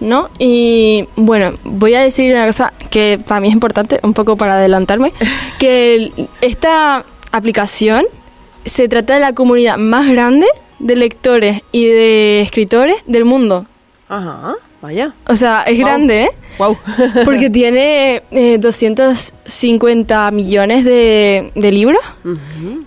¿no? 0.00 0.30
Y 0.40 1.06
bueno, 1.14 1.52
voy 1.62 1.94
a 1.94 2.00
decir 2.02 2.32
una 2.34 2.46
cosa 2.46 2.72
que 2.90 3.20
para 3.24 3.40
mí 3.40 3.46
es 3.48 3.54
importante, 3.54 4.00
un 4.02 4.12
poco 4.12 4.36
para 4.36 4.54
adelantarme, 4.54 5.12
que 5.60 6.10
esta 6.40 7.04
aplicación 7.30 8.04
se 8.68 8.88
trata 8.88 9.14
de 9.14 9.20
la 9.20 9.32
comunidad 9.32 9.76
más 9.78 10.08
grande 10.08 10.46
de 10.78 10.96
lectores 10.96 11.62
y 11.72 11.86
de 11.86 12.40
escritores 12.40 12.96
del 13.06 13.24
mundo. 13.24 13.66
Ajá, 14.08 14.54
vaya. 14.80 15.12
O 15.26 15.34
sea, 15.34 15.62
es 15.62 15.78
grande, 15.78 16.22
¿eh? 16.22 16.30
Wow. 16.58 16.78
Porque 17.24 17.50
tiene 17.50 18.22
eh, 18.30 18.58
250 18.58 20.30
millones 20.30 20.84
de, 20.84 21.50
de 21.54 21.72
libros 21.72 22.02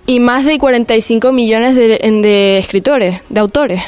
y 0.07 0.19
más 0.19 0.45
de 0.45 0.57
45 0.57 1.31
millones 1.31 1.75
de 1.75 2.57
escritores, 2.57 3.21
de 3.29 3.39
autores. 3.39 3.83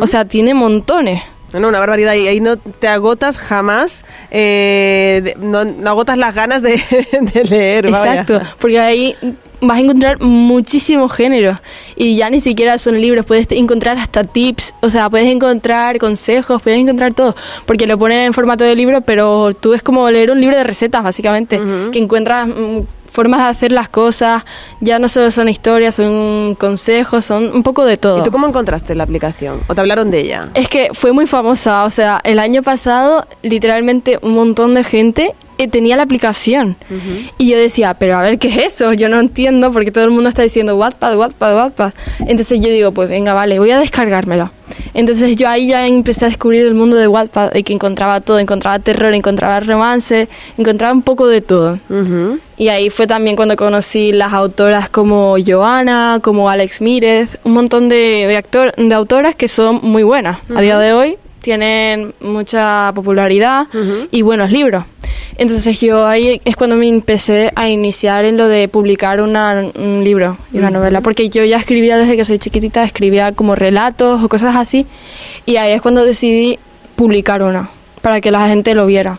O 0.00 0.06
sea, 0.06 0.24
tiene 0.24 0.54
montones. 0.54 1.22
No, 1.60 1.68
una 1.68 1.78
barbaridad. 1.78 2.14
Y 2.14 2.26
ahí 2.26 2.40
no 2.40 2.56
te 2.56 2.88
agotas 2.88 3.38
jamás, 3.38 4.04
eh, 4.30 5.20
de- 5.24 5.34
no, 5.46 5.64
no 5.64 5.90
agotas 5.90 6.18
las 6.18 6.34
ganas 6.34 6.62
de, 6.62 6.80
de 7.32 7.44
leer. 7.44 7.90
vaya. 7.90 8.20
Exacto, 8.20 8.40
porque 8.58 8.80
ahí 8.80 9.16
vas 9.60 9.78
a 9.78 9.80
encontrar 9.80 10.20
muchísimos 10.20 11.10
géneros 11.12 11.58
y 11.96 12.16
ya 12.16 12.28
ni 12.28 12.40
siquiera 12.40 12.76
son 12.76 13.00
libros, 13.00 13.24
puedes 13.24 13.50
encontrar 13.52 13.96
hasta 13.96 14.22
tips, 14.22 14.74
o 14.82 14.90
sea, 14.90 15.08
puedes 15.08 15.28
encontrar 15.28 15.96
consejos, 15.98 16.60
puedes 16.60 16.78
encontrar 16.78 17.14
todo, 17.14 17.34
porque 17.64 17.86
lo 17.86 17.96
ponen 17.96 18.18
en 18.18 18.32
formato 18.34 18.62
de 18.64 18.74
libro, 18.76 19.00
pero 19.00 19.54
tú 19.54 19.72
es 19.72 19.82
como 19.82 20.10
leer 20.10 20.30
un 20.30 20.40
libro 20.40 20.56
de 20.56 20.64
recetas, 20.64 21.02
básicamente, 21.02 21.58
que 21.92 21.98
encuentras 21.98 22.46
mm, 22.48 22.80
formas 23.14 23.40
de 23.40 23.46
hacer 23.46 23.72
las 23.72 23.88
cosas, 23.88 24.44
ya 24.80 24.98
no 24.98 25.08
solo 25.08 25.30
son 25.30 25.48
historias, 25.48 25.94
son 25.94 26.56
consejos, 26.56 27.24
son 27.24 27.54
un 27.54 27.62
poco 27.62 27.84
de 27.84 27.96
todo. 27.96 28.18
¿Y 28.18 28.22
tú 28.22 28.32
cómo 28.32 28.48
encontraste 28.48 28.94
la 28.94 29.04
aplicación? 29.04 29.60
¿O 29.68 29.74
te 29.74 29.80
hablaron 29.80 30.10
de 30.10 30.20
ella? 30.20 30.48
Es 30.54 30.68
que 30.68 30.90
fue 30.92 31.12
muy 31.12 31.26
famosa, 31.26 31.84
o 31.84 31.90
sea, 31.90 32.20
el 32.24 32.38
año 32.40 32.62
pasado 32.62 33.26
literalmente 33.42 34.18
un 34.22 34.34
montón 34.34 34.74
de 34.74 34.82
gente 34.82 35.34
tenía 35.70 35.96
la 35.96 36.02
aplicación. 36.02 36.76
Y 37.38 37.50
yo 37.50 37.58
decía, 37.58 37.94
pero 37.94 38.16
a 38.16 38.22
ver, 38.22 38.38
¿qué 38.38 38.48
es 38.48 38.58
eso? 38.58 38.92
Yo 38.92 39.08
no 39.08 39.20
entiendo 39.20 39.72
porque 39.72 39.90
todo 39.90 40.04
el 40.04 40.10
mundo 40.10 40.28
está 40.28 40.42
diciendo 40.42 40.76
Wattpad, 40.76 41.16
Wattpad, 41.16 41.56
Wattpad. 41.56 41.92
Entonces 42.20 42.60
yo 42.60 42.70
digo, 42.70 42.92
pues 42.92 43.08
venga, 43.08 43.34
vale, 43.34 43.58
voy 43.58 43.70
a 43.70 43.78
descargármela. 43.78 44.52
Entonces 44.94 45.36
yo 45.36 45.48
ahí 45.48 45.68
ya 45.68 45.86
empecé 45.86 46.24
a 46.24 46.28
descubrir 46.28 46.66
el 46.66 46.74
mundo 46.74 46.96
de 46.96 47.08
Wattpad, 47.08 47.52
que 47.52 47.72
encontraba 47.72 48.20
todo, 48.20 48.38
encontraba 48.38 48.78
terror, 48.78 49.12
encontraba 49.14 49.60
romance, 49.60 50.28
encontraba 50.58 50.92
un 50.92 51.02
poco 51.02 51.26
de 51.26 51.40
todo. 51.40 51.78
Ujú. 51.88 52.38
Y 52.56 52.68
ahí 52.68 52.90
fue 52.90 53.06
también 53.06 53.36
cuando 53.36 53.56
conocí 53.56 54.12
las 54.12 54.32
autoras 54.32 54.88
como 54.88 55.36
Joana, 55.44 56.20
como 56.22 56.48
Alex 56.48 56.80
Mírez, 56.80 57.38
un 57.44 57.52
montón 57.52 57.88
de, 57.88 58.26
de, 58.28 58.36
actor, 58.36 58.74
de 58.76 58.94
autoras 58.94 59.34
que 59.34 59.48
son 59.48 59.80
muy 59.82 60.02
buenas. 60.02 60.38
A 60.54 60.60
día 60.60 60.78
de 60.78 60.92
hoy 60.92 61.18
tienen 61.44 62.14
mucha 62.20 62.90
popularidad 62.94 63.66
y 64.10 64.22
buenos 64.22 64.50
libros. 64.50 64.84
Entonces 65.36 65.80
yo 65.80 66.06
ahí 66.06 66.40
es 66.44 66.56
cuando 66.56 66.76
me 66.76 66.88
empecé 66.88 67.50
a 67.56 67.68
iniciar 67.68 68.24
en 68.24 68.36
lo 68.36 68.46
de 68.48 68.68
publicar 68.68 69.20
una- 69.20 69.64
un 69.74 70.02
libro 70.04 70.38
y 70.52 70.58
una 70.58 70.70
novela, 70.70 71.00
porque 71.00 71.28
yo 71.28 71.44
ya 71.44 71.56
escribía 71.56 71.98
desde 71.98 72.16
que 72.16 72.24
soy 72.24 72.38
chiquitita, 72.38 72.84
escribía 72.84 73.32
como 73.32 73.54
relatos 73.54 74.22
o 74.22 74.28
cosas 74.28 74.54
así, 74.56 74.86
y 75.46 75.56
ahí 75.56 75.72
es 75.72 75.82
cuando 75.82 76.04
decidí 76.04 76.58
publicar 76.96 77.42
una, 77.42 77.68
para 78.00 78.20
que 78.20 78.30
la 78.30 78.46
gente 78.48 78.74
lo 78.74 78.86
viera. 78.86 79.18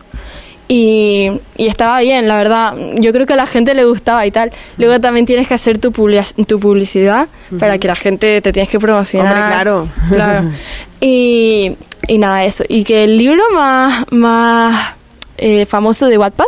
Y, 0.67 1.29
y 1.57 1.67
estaba 1.67 1.99
bien, 1.99 2.27
la 2.27 2.37
verdad. 2.37 2.73
Yo 2.95 3.11
creo 3.13 3.27
que 3.27 3.33
a 3.33 3.35
la 3.35 3.45
gente 3.45 3.75
le 3.75 3.85
gustaba 3.85 4.25
y 4.25 4.31
tal. 4.31 4.51
Luego 4.77 4.99
también 4.99 5.27
tienes 5.27 5.47
que 5.47 5.53
hacer 5.53 5.77
tu, 5.77 5.91
publi- 5.91 6.45
tu 6.47 6.59
publicidad 6.59 7.27
para 7.59 7.77
que 7.77 7.87
la 7.87 7.93
gente 7.95 8.41
te 8.41 8.51
tienes 8.51 8.67
que 8.69 8.79
promocionar. 8.79 9.31
Hombre, 9.33 9.47
claro. 9.49 9.87
Claro. 10.09 10.49
Y, 11.01 11.73
y 12.07 12.17
nada, 12.17 12.45
eso. 12.45 12.63
Y 12.67 12.83
que 12.83 13.03
el 13.03 13.15
libro 13.15 13.43
más, 13.53 14.05
más 14.11 14.93
eh, 15.37 15.65
famoso 15.65 16.07
de 16.07 16.17
Wattpad 16.17 16.45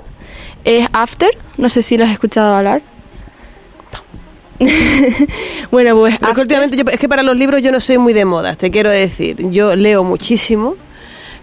es 0.63 0.87
After. 0.93 1.29
No 1.57 1.69
sé 1.69 1.81
si 1.81 1.97
lo 1.97 2.05
has 2.05 2.11
escuchado 2.11 2.55
hablar. 2.55 2.81
bueno, 5.71 5.95
pues 5.95 6.15
After- 6.15 6.39
últimamente, 6.39 6.77
yo- 6.77 6.83
es 6.91 6.99
que 6.99 7.07
para 7.09 7.23
los 7.23 7.37
libros 7.37 7.61
yo 7.61 7.71
no 7.71 7.79
soy 7.79 7.97
muy 7.97 8.13
de 8.13 8.25
modas, 8.25 8.57
te 8.57 8.71
quiero 8.71 8.89
decir. 8.89 9.35
Yo 9.51 9.75
leo 9.75 10.03
muchísimo, 10.03 10.75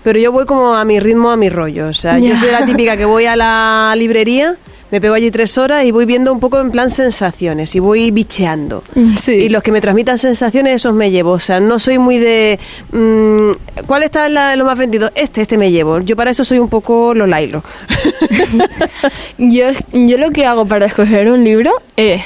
pero 0.03 0.19
yo 0.19 0.33
voy 0.33 0.47
como 0.47 0.75
a 0.75 0.85
mi 0.85 0.99
ritmo, 1.01 1.31
a 1.31 1.37
mi 1.37 1.49
rollo. 1.49 1.89
O 1.89 1.95
sea, 1.95 2.19
yo 2.19 2.37
soy 2.37 2.51
la 2.51 2.65
típica 2.65 2.97
que 2.97 3.05
voy 3.05 3.27
a 3.27 3.37
la 3.37 3.95
librería, 3.97 4.57
me 4.91 5.01
pego 5.01 5.15
allí 5.15 5.31
tres 5.31 5.59
horas 5.59 5.85
y 5.85 5.91
voy 5.91 6.05
viendo 6.07 6.33
un 6.33 6.39
poco 6.41 6.61
en 6.61 6.71
plan 6.71 6.89
sensaciones 6.91 7.75
y 7.75 7.81
voy 7.81 8.11
bicheando. 8.11 8.85
Mm, 8.95 9.17
sí. 9.17 9.33
Y 9.33 9.49
los 9.49 9.63
que 9.63 9.73
me 9.73 9.81
transmitan 9.81 10.19
sensaciones, 10.19 10.75
esos 10.77 10.95
me 10.95 11.11
llevo. 11.11 11.33
O 11.33 11.41
sea, 11.41 11.59
no 11.61 11.79
soy 11.79 11.99
muy 11.99 12.19
de. 12.19 12.59
mm, 12.93 13.51
¿Cuál 13.87 14.03
está 14.05 14.29
la- 14.29 14.55
lo 14.57 14.65
más 14.65 14.79
vendido? 14.79 15.11
Este, 15.15 15.41
este 15.43 15.59
me 15.59 15.71
llevo. 15.73 16.01
Yo 16.01 16.15
para 16.17 16.31
eso 16.31 16.45
soy 16.45 16.59
un 16.59 16.69
poco 16.69 17.13
lo 17.15 17.27
lailo. 17.27 17.65
Yo, 19.39 19.67
yo 19.93 20.17
lo 20.19 20.31
que 20.31 20.47
hago 20.47 20.67
para 20.67 20.87
escoger 20.87 21.29
un 21.31 21.45
libro 21.45 21.73
es, 21.97 22.23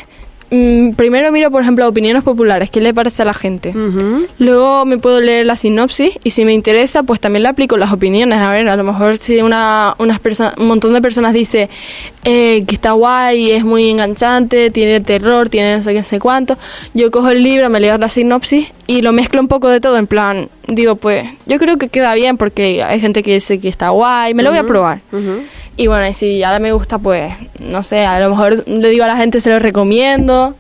mm, 0.51 0.91
primero 0.93 1.33
miro, 1.33 1.51
por 1.51 1.63
ejemplo, 1.63 1.87
opiniones 1.89 2.23
populares, 2.23 2.71
qué 2.71 2.81
le 2.81 2.93
parece 2.95 3.23
a 3.23 3.25
la 3.25 3.35
gente. 3.35 3.75
Luego 4.39 4.85
me 4.85 4.99
puedo 4.99 5.21
leer 5.21 5.47
la 5.47 5.57
sinopsis 5.57 6.19
y 6.25 6.31
si 6.31 6.45
me 6.45 6.53
interesa, 6.53 7.03
pues 7.03 7.21
también 7.21 7.43
le 7.45 7.49
aplico 7.49 7.77
las 7.77 7.93
opiniones. 7.93 8.39
A 8.39 8.51
ver, 8.53 8.69
a 8.69 8.77
lo 8.77 8.85
mejor 8.85 9.17
si 9.17 9.41
una, 9.41 9.95
unas 9.99 10.21
un 10.59 10.69
montón 10.69 10.93
de 10.93 11.01
personas 11.03 11.33
dice 11.33 11.69
eh, 12.25 12.65
que 12.67 12.75
está 12.75 12.93
guay, 12.93 13.53
es 13.53 13.65
muy 13.65 13.89
enganchante, 13.91 14.71
tiene 14.71 15.01
terror, 15.01 15.49
tiene 15.49 15.77
no 15.77 15.83
sé 15.83 15.93
qué, 15.93 15.99
no 15.99 16.05
sé 16.05 16.19
cuánto, 16.19 16.59
yo 16.95 17.11
cojo 17.11 17.31
el 17.31 17.43
libro, 17.43 17.69
me 17.71 17.81
leo 17.81 17.97
la 17.99 18.09
sinopsis 18.09 18.69
y 18.87 19.03
lo 19.03 19.13
mezclo 19.13 19.41
un 19.41 19.49
poco 19.49 19.69
de 19.69 19.81
todo. 19.81 19.97
En 19.99 20.07
plan, 20.07 20.49
digo, 20.67 20.97
pues 20.97 21.29
yo 21.47 21.59
creo 21.59 21.77
que 21.77 21.89
queda 21.89 22.15
bien 22.15 22.37
porque 22.37 22.83
hay 22.83 23.01
gente 23.01 23.23
que 23.23 23.35
dice 23.35 23.59
que 23.59 23.69
está 23.69 23.91
guay, 23.91 24.35
me 24.35 24.43
lo 24.43 24.51
voy 24.51 24.59
a 24.59 24.65
probar. 24.65 25.01
Y 25.77 25.87
bueno, 25.87 26.09
y 26.09 26.13
si 26.15 26.43
ahora 26.43 26.59
me 26.59 26.73
gusta, 26.73 26.99
pues 26.99 27.33
no 27.61 27.83
sé, 27.85 28.05
a 28.05 28.19
lo 28.19 28.31
mejor 28.31 28.67
le 28.69 28.89
digo 28.91 29.05
a 29.05 29.07
la 29.09 29.17
gente, 29.17 29.39
se 29.41 29.51
lo 29.51 29.59
recomiendo. 29.61 30.55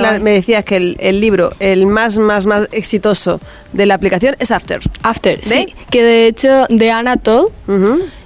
La- 0.00 0.10
guay. 0.12 0.20
me 0.22 0.30
decías 0.32 0.64
que 0.64 0.76
el, 0.76 0.96
el 1.00 1.20
libro, 1.20 1.52
el 1.58 1.86
más, 1.86 2.18
más, 2.18 2.46
más 2.46 2.68
exitoso 2.70 3.40
de 3.72 3.86
la 3.86 3.94
aplicación 3.94 4.34
es 4.38 4.50
After. 4.50 4.80
After, 5.02 5.44
sí. 5.44 5.74
Que 5.90 6.02
de 6.02 6.26
hecho, 6.26 6.66
de 6.68 6.90
Anna 6.90 7.16
Todd. 7.16 7.46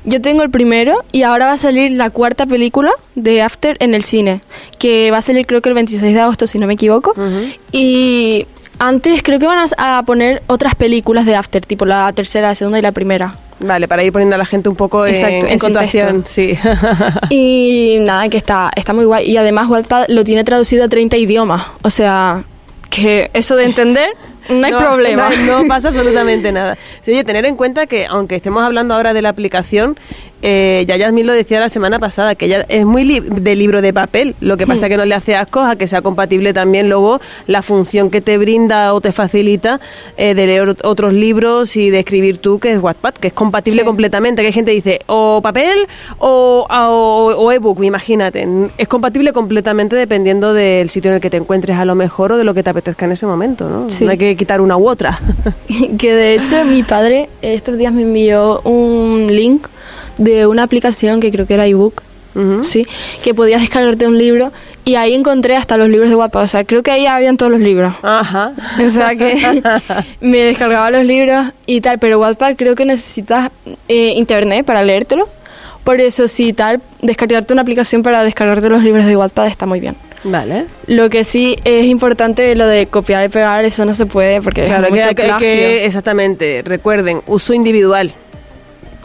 Yo 0.04 0.20
tengo 0.20 0.42
el 0.42 0.50
primero 0.50 1.04
y 1.12 1.22
ahora 1.22 1.46
va 1.46 1.52
a 1.52 1.56
salir 1.56 1.92
la 1.92 2.10
cuarta 2.10 2.44
película 2.46 2.90
de 3.14 3.40
After 3.42 3.76
en 3.80 3.94
el 3.94 4.02
cine, 4.02 4.40
que 4.78 5.10
va 5.12 5.18
a 5.18 5.22
salir 5.22 5.46
creo 5.46 5.60
que 5.62 5.68
el 5.68 5.74
26 5.76 6.12
de 6.14 6.20
agosto, 6.20 6.46
si 6.46 6.58
no 6.58 6.66
me 6.66 6.74
equivoco. 6.74 7.14
Y 7.70 8.46
antes 8.78 9.22
creo 9.22 9.38
que 9.38 9.46
van 9.46 9.58
a, 9.78 9.98
a 9.98 10.02
poner 10.02 10.42
otras 10.48 10.74
películas 10.74 11.24
de 11.26 11.36
After, 11.36 11.64
tipo 11.64 11.84
la 11.86 12.12
tercera, 12.12 12.48
la 12.48 12.54
segunda 12.54 12.78
y 12.78 12.82
la 12.82 12.92
primera. 12.92 13.36
Vale, 13.60 13.86
para 13.86 14.02
ir 14.02 14.12
poniendo 14.12 14.34
a 14.34 14.38
la 14.38 14.44
gente 14.46 14.68
un 14.68 14.74
poco 14.74 15.06
en- 15.06 15.14
Exacto, 15.14 15.46
en, 15.46 15.52
en 15.52 15.60
situación. 15.60 16.22
Sí. 16.26 16.58
y 17.30 17.98
nada, 18.00 18.28
que 18.28 18.36
está, 18.38 18.70
está 18.74 18.92
muy 18.92 19.04
guay. 19.04 19.30
Y 19.30 19.36
además 19.36 19.68
Wattpad 19.68 20.06
lo 20.08 20.24
tiene 20.24 20.42
traducido 20.44 20.84
a 20.84 20.88
30 20.88 21.16
idiomas. 21.16 21.62
O 21.82 21.90
sea, 21.90 22.42
que 22.90 23.30
eso 23.34 23.54
de 23.56 23.64
entender, 23.64 24.08
no 24.48 24.66
hay 24.66 24.72
problema. 24.72 25.30
No, 25.46 25.62
no 25.62 25.68
pasa 25.68 25.88
absolutamente 25.90 26.52
nada. 26.52 26.76
Sí, 27.02 27.12
oye, 27.12 27.24
tener 27.24 27.44
en 27.44 27.56
cuenta 27.56 27.86
que, 27.86 28.06
aunque 28.06 28.36
estemos 28.36 28.62
hablando 28.62 28.94
ahora 28.94 29.12
de 29.12 29.22
la 29.22 29.28
aplicación, 29.28 29.96
eh, 30.42 30.84
ya 30.86 30.96
Yasmin 30.96 31.26
lo 31.26 31.32
decía 31.32 31.60
la 31.60 31.68
semana 31.68 31.98
pasada, 31.98 32.34
que 32.34 32.46
ella 32.46 32.66
es 32.68 32.84
muy 32.84 33.04
li- 33.04 33.20
de 33.20 33.54
libro 33.56 33.80
de 33.80 33.92
papel. 33.92 34.34
Lo 34.40 34.56
que 34.56 34.66
pasa 34.66 34.86
es 34.86 34.90
que 34.90 34.96
no 34.96 35.04
le 35.04 35.14
hace 35.14 35.36
asco 35.36 35.60
a 35.60 35.76
que 35.76 35.86
sea 35.86 36.02
compatible 36.02 36.52
también 36.52 36.88
luego 36.88 37.20
la 37.46 37.62
función 37.62 38.10
que 38.10 38.20
te 38.20 38.38
brinda 38.38 38.92
o 38.94 39.00
te 39.00 39.12
facilita 39.12 39.80
eh, 40.16 40.34
de 40.34 40.46
leer 40.46 40.68
ot- 40.68 40.80
otros 40.84 41.12
libros 41.12 41.76
y 41.76 41.90
de 41.90 42.00
escribir 42.00 42.38
tú, 42.38 42.58
que 42.58 42.72
es 42.72 42.78
Wattpad, 42.82 43.14
que 43.14 43.28
es 43.28 43.32
compatible 43.32 43.80
Sí. 43.80 43.86
completamente. 43.86 44.42
Que 44.42 44.46
hay 44.48 44.52
gente 44.52 44.70
que 44.72 44.76
dice 44.76 44.98
o 45.06 45.40
papel 45.42 45.86
o, 46.18 46.66
o, 46.68 47.34
o 47.36 47.52
ebook, 47.52 47.82
imagínate. 47.84 48.46
Es 48.78 48.88
compatible 48.88 49.32
completamente 49.32 49.96
dependiendo 49.96 50.52
del 50.54 50.90
sitio 50.90 51.10
en 51.10 51.16
el 51.16 51.20
que 51.20 51.30
te 51.30 51.36
encuentres 51.36 51.76
a 51.78 51.84
lo 51.84 51.94
mejor 51.94 52.32
o 52.32 52.36
de 52.36 52.44
lo 52.44 52.54
que 52.54 52.62
te 52.62 52.70
apetezca 52.70 53.04
en 53.06 53.12
ese 53.12 53.26
momento, 53.26 53.68
¿no? 53.68 53.88
Sí. 53.90 54.04
No 54.04 54.10
hay 54.10 54.18
que 54.18 54.36
quitar 54.36 54.60
una 54.60 54.76
u 54.76 54.88
otra. 54.88 55.20
que 55.98 56.12
de 56.14 56.34
hecho 56.34 56.64
mi 56.64 56.82
padre 56.82 57.28
estos 57.42 57.78
días 57.78 57.92
me 57.92 58.02
envió 58.02 58.60
un 58.62 59.28
link 59.30 59.66
de 60.18 60.46
una 60.46 60.62
aplicación 60.62 61.20
que 61.20 61.30
creo 61.30 61.46
que 61.46 61.54
era 61.54 61.66
ebook. 61.66 62.02
Sí, 62.62 62.86
que 63.22 63.34
podías 63.34 63.60
descargarte 63.60 64.06
un 64.06 64.16
libro 64.16 64.52
y 64.86 64.94
ahí 64.94 65.12
encontré 65.12 65.54
hasta 65.54 65.76
los 65.76 65.90
libros 65.90 66.08
de 66.08 66.16
Wattpad, 66.16 66.44
o 66.44 66.48
sea, 66.48 66.64
creo 66.64 66.82
que 66.82 66.90
ahí 66.90 67.04
habían 67.04 67.36
todos 67.36 67.52
los 67.52 67.60
libros. 67.60 67.94
Ajá. 68.02 68.52
O 68.86 68.88
sea 68.88 69.14
que 69.16 69.62
me 70.22 70.38
descargaba 70.38 70.90
los 70.90 71.04
libros 71.04 71.48
y 71.66 71.82
tal, 71.82 71.98
pero 71.98 72.18
Wattpad 72.18 72.56
creo 72.56 72.74
que 72.74 72.86
necesitas 72.86 73.50
eh, 73.86 74.14
internet 74.16 74.64
para 74.64 74.82
leértelo. 74.82 75.28
Por 75.84 76.00
eso, 76.00 76.26
si 76.26 76.54
tal, 76.54 76.80
descargarte 77.02 77.52
una 77.52 77.60
aplicación 77.62 78.02
para 78.02 78.24
descargarte 78.24 78.70
los 78.70 78.82
libros 78.82 79.04
de 79.04 79.14
Wattpad 79.14 79.48
está 79.48 79.66
muy 79.66 79.80
bien. 79.80 79.94
Vale. 80.24 80.66
Lo 80.86 81.10
que 81.10 81.24
sí 81.24 81.56
es 81.64 81.84
importante 81.84 82.54
lo 82.54 82.66
de 82.66 82.86
copiar 82.86 83.26
y 83.26 83.28
pegar, 83.28 83.64
eso 83.66 83.84
no 83.84 83.92
se 83.92 84.06
puede 84.06 84.40
porque 84.40 84.64
Claro, 84.64 84.84
es 84.84 84.88
que, 84.88 84.94
mucho 84.94 85.08
hay 85.08 85.14
que- 85.14 85.22
hay 85.22 85.28
plagio. 85.28 85.46
que, 85.46 85.84
exactamente, 85.84 86.62
recuerden, 86.64 87.20
uso 87.26 87.52
individual. 87.52 88.14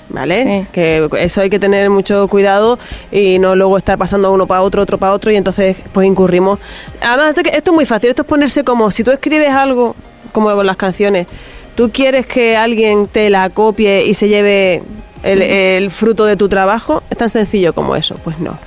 ¿Vale? 0.10 0.44
Sí. 0.44 0.68
Que 0.72 1.10
eso 1.20 1.42
hay 1.42 1.50
que 1.50 1.60
tener 1.60 1.90
mucho 1.90 2.28
cuidado 2.30 2.80
y 3.12 3.40
no 3.40 3.56
luego 3.56 3.78
estar 3.78 3.98
pasando 3.98 4.32
uno 4.32 4.48
para 4.48 4.62
otro, 4.62 4.82
otro 4.82 4.98
para 4.98 5.12
otro 5.14 5.32
y 5.32 5.36
entonces 5.36 5.76
pues 5.92 6.08
incurrimos. 6.08 6.60
Además, 7.02 7.36
esto 7.38 7.72
es 7.72 7.76
muy 7.76 7.86
fácil, 7.86 8.12
esto 8.12 8.22
es 8.22 8.28
ponerse 8.28 8.64
como, 8.64 8.90
si 8.90 9.04
tú 9.04 9.12
escribes 9.12 9.50
algo, 9.50 9.96
como 10.32 10.54
con 10.56 10.66
las 10.66 10.78
canciones, 10.78 11.28
tú 11.76 11.92
quieres 11.92 12.26
que 12.26 12.56
alguien 12.56 13.08
te 13.08 13.30
la 13.30 13.50
copie 13.50 14.06
y 14.06 14.14
se 14.14 14.30
lleve 14.30 14.82
el, 15.24 15.42
el 15.42 15.92
fruto 15.92 16.26
de 16.26 16.38
tu 16.38 16.48
trabajo, 16.48 17.04
es 17.10 17.18
tan 17.18 17.30
sencillo 17.30 17.74
como 17.74 17.96
eso, 17.96 18.16
pues 18.24 18.40
no. 18.40 18.58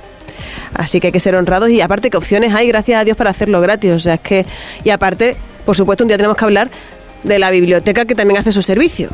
Así 0.73 0.99
que 0.99 1.07
hay 1.07 1.13
que 1.13 1.19
ser 1.19 1.35
honrados 1.35 1.69
y 1.69 1.81
aparte 1.81 2.09
que 2.09 2.17
opciones 2.17 2.53
hay, 2.53 2.67
gracias 2.67 3.01
a 3.01 3.03
Dios, 3.03 3.17
para 3.17 3.29
hacerlo 3.31 3.61
gratis. 3.61 3.91
O 3.91 3.99
sea, 3.99 4.15
es 4.15 4.21
que, 4.21 4.45
y 4.83 4.89
aparte, 4.89 5.35
por 5.65 5.75
supuesto, 5.75 6.03
un 6.03 6.07
día 6.07 6.17
tenemos 6.17 6.37
que 6.37 6.45
hablar 6.45 6.69
de 7.23 7.39
la 7.39 7.51
biblioteca 7.51 8.05
que 8.05 8.15
también 8.15 8.39
hace 8.39 8.51
su 8.51 8.61
servicio. 8.61 9.09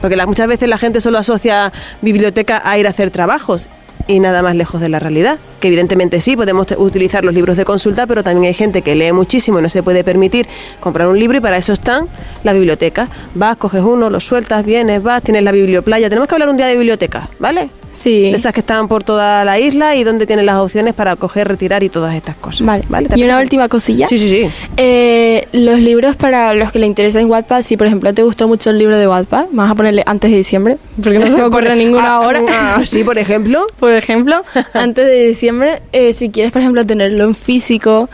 Porque 0.00 0.16
muchas 0.26 0.48
veces 0.48 0.68
la 0.68 0.78
gente 0.78 1.00
solo 1.00 1.18
asocia 1.18 1.72
biblioteca 2.00 2.62
a 2.64 2.78
ir 2.78 2.86
a 2.86 2.90
hacer 2.90 3.10
trabajos 3.10 3.68
y 4.06 4.18
nada 4.18 4.42
más 4.42 4.56
lejos 4.56 4.80
de 4.80 4.88
la 4.88 4.98
realidad. 4.98 5.38
Que 5.60 5.68
evidentemente 5.68 6.20
sí, 6.20 6.36
podemos 6.36 6.66
utilizar 6.76 7.24
los 7.24 7.34
libros 7.34 7.56
de 7.56 7.64
consulta, 7.64 8.06
pero 8.06 8.22
también 8.22 8.46
hay 8.46 8.54
gente 8.54 8.82
que 8.82 8.94
lee 8.94 9.12
muchísimo 9.12 9.58
y 9.58 9.62
no 9.62 9.68
se 9.68 9.82
puede 9.82 10.04
permitir 10.04 10.48
comprar 10.80 11.08
un 11.08 11.18
libro 11.18 11.38
y 11.38 11.40
para 11.40 11.56
eso 11.56 11.72
están 11.72 12.06
las 12.42 12.54
bibliotecas. 12.54 13.08
Vas, 13.34 13.56
coges 13.56 13.82
uno, 13.82 14.10
lo 14.10 14.20
sueltas, 14.20 14.64
vienes, 14.64 15.02
vas, 15.02 15.22
tienes 15.22 15.44
la 15.44 15.52
biblioplaya. 15.52 16.08
Tenemos 16.08 16.28
que 16.28 16.34
hablar 16.34 16.48
un 16.48 16.56
día 16.56 16.66
de 16.66 16.76
biblioteca, 16.76 17.28
¿vale? 17.38 17.70
Sí. 17.92 18.30
De 18.30 18.36
esas 18.36 18.52
que 18.52 18.60
están 18.60 18.88
por 18.88 19.02
toda 19.04 19.44
la 19.44 19.58
isla 19.58 19.96
y 19.96 20.04
donde 20.04 20.26
tienen 20.26 20.46
las 20.46 20.56
opciones 20.56 20.94
para 20.94 21.16
coger, 21.16 21.48
retirar 21.48 21.82
y 21.82 21.88
todas 21.88 22.14
estas 22.14 22.36
cosas. 22.36 22.66
Vale. 22.88 23.08
¿Te 23.08 23.18
y 23.18 23.24
una 23.24 23.38
última 23.40 23.68
cosilla. 23.68 24.06
Sí, 24.06 24.18
sí, 24.18 24.28
sí. 24.28 24.50
Eh, 24.76 25.46
los 25.52 25.78
libros 25.80 26.16
para 26.16 26.54
los 26.54 26.72
que 26.72 26.78
le 26.78 26.86
interesa 26.86 27.20
en 27.20 27.28
Wattpad, 27.30 27.62
si 27.62 27.76
por 27.76 27.86
ejemplo 27.86 28.12
te 28.14 28.22
gustó 28.22 28.48
mucho 28.48 28.70
el 28.70 28.78
libro 28.78 28.96
de 28.96 29.08
Wattpad, 29.08 29.46
vamos 29.52 29.70
a 29.72 29.74
ponerle 29.74 30.02
antes 30.06 30.30
de 30.30 30.36
diciembre, 30.36 30.76
porque 31.02 31.18
no 31.18 31.26
se 31.28 31.36
me 31.36 31.44
ocurre 31.44 31.74
ninguna 31.76 32.16
Ah, 32.16 32.20
hora. 32.20 32.42
ah, 32.48 32.80
sí, 32.84 33.02
por 33.04 33.18
ejemplo. 33.18 33.66
por 33.78 33.92
ejemplo, 33.92 34.42
antes 34.74 35.06
de 35.06 35.26
diciembre, 35.28 35.82
eh, 35.92 36.12
si 36.12 36.30
quieres, 36.30 36.52
por 36.52 36.60
ejemplo, 36.62 36.84
tenerlo 36.86 37.24
en 37.24 37.34
físico 37.34 38.08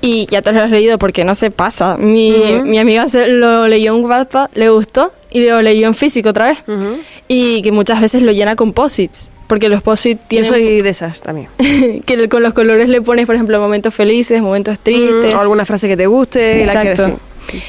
y 0.00 0.26
ya 0.26 0.42
te 0.42 0.52
lo 0.52 0.60
has 0.60 0.70
leído 0.70 0.98
porque 0.98 1.24
no 1.24 1.34
se 1.34 1.50
pasa. 1.50 1.96
Mi, 1.96 2.32
mi 2.64 2.78
amiga 2.78 3.08
se 3.08 3.28
lo 3.28 3.66
leyó 3.68 3.96
en 3.96 4.04
Wattpad, 4.04 4.50
le 4.54 4.68
gustó 4.70 5.12
y 5.30 5.46
lo 5.46 5.60
leyó 5.62 5.86
en 5.88 5.94
físico 5.94 6.30
otra 6.30 6.46
vez. 6.46 6.58
Y 7.28 7.62
que 7.62 7.72
muchas 7.72 8.00
veces 8.00 8.22
lo 8.22 8.32
llena 8.32 8.56
con 8.56 8.72
posits, 8.72 9.30
porque 9.46 9.68
los 9.68 9.82
posits 9.82 10.20
Yo 10.22 10.28
tienen... 10.28 10.48
soy 10.50 10.80
de 10.82 10.88
esas 10.88 11.20
también. 11.22 11.48
que 12.06 12.28
con 12.28 12.42
los 12.42 12.54
colores 12.54 12.88
le 12.88 13.00
pones, 13.02 13.26
por 13.26 13.34
ejemplo, 13.34 13.58
momentos 13.60 13.94
felices, 13.94 14.40
momentos 14.42 14.78
tristes. 14.78 15.34
O 15.34 15.38
alguna 15.40 15.64
frase 15.64 15.88
que 15.88 15.96
te 15.96 16.06
guste. 16.06 16.66
la 16.66 16.82
que- 16.82 16.90
Exacto. 16.90 17.18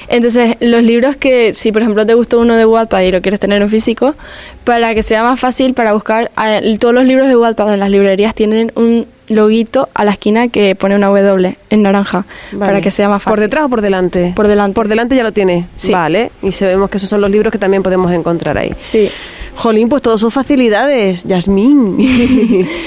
Entonces, 0.08 0.56
los 0.60 0.82
libros 0.84 1.18
que, 1.18 1.54
si 1.54 1.72
por 1.72 1.84
ejemplo 1.84 2.04
te 2.04 2.16
gustó 2.16 2.40
uno 2.40 2.56
de 2.56 2.66
Wattpad 2.66 3.02
y 3.02 3.12
lo 3.12 3.22
quieres 3.22 3.40
tener 3.40 3.62
en 3.62 3.70
físico, 3.70 4.16
para 4.63 4.96
que 4.96 5.04
sea 5.04 5.22
más 5.22 5.40
fácil 5.40 5.76
para 5.76 5.94
buscar, 5.94 6.32
todos 6.80 6.96
los 6.96 7.06
libros 7.06 7.28
de 7.28 7.38
Wattpad 7.38 7.74
en 7.76 7.80
las 7.82 7.92
librerías 7.92 8.34
tienen 8.34 8.72
un 8.76 9.06
loguito 9.28 9.90
a 9.94 10.04
la 10.06 10.12
esquina 10.12 10.48
que 10.48 10.76
pone 10.76 10.96
una 10.96 11.08
W 11.08 11.58
en 11.70 11.82
naranja, 11.82 12.26
Vale. 12.52 12.66
para 12.66 12.82
que 12.82 12.92
sea 12.92 13.10
más 13.10 13.22
fácil. 13.24 13.32
¿Por 13.34 13.40
detrás 13.42 13.66
o 13.66 13.70
por 13.70 13.82
delante? 13.82 14.34
Por 14.36 14.48
delante. 14.48 14.76
Por 14.76 14.88
delante 14.88 15.16
ya 15.16 15.24
lo 15.24 15.32
tiene. 15.34 15.68
Sí. 15.76 15.92
Vale. 15.92 16.32
Y 16.42 16.52
sabemos 16.52 16.90
que 16.90 16.98
esos 16.98 17.10
son 17.10 17.22
los 17.22 17.30
libros 17.30 17.52
que 17.52 17.58
también 17.58 17.84
podemos 17.84 18.12
encontrar 18.12 18.58
ahí. 18.58 18.74
Sí. 18.80 19.10
Jolín, 19.56 19.90
pues 19.90 20.02
todos 20.02 20.22
son 20.22 20.32
facilidades, 20.32 21.24
Yasmín. 21.24 21.98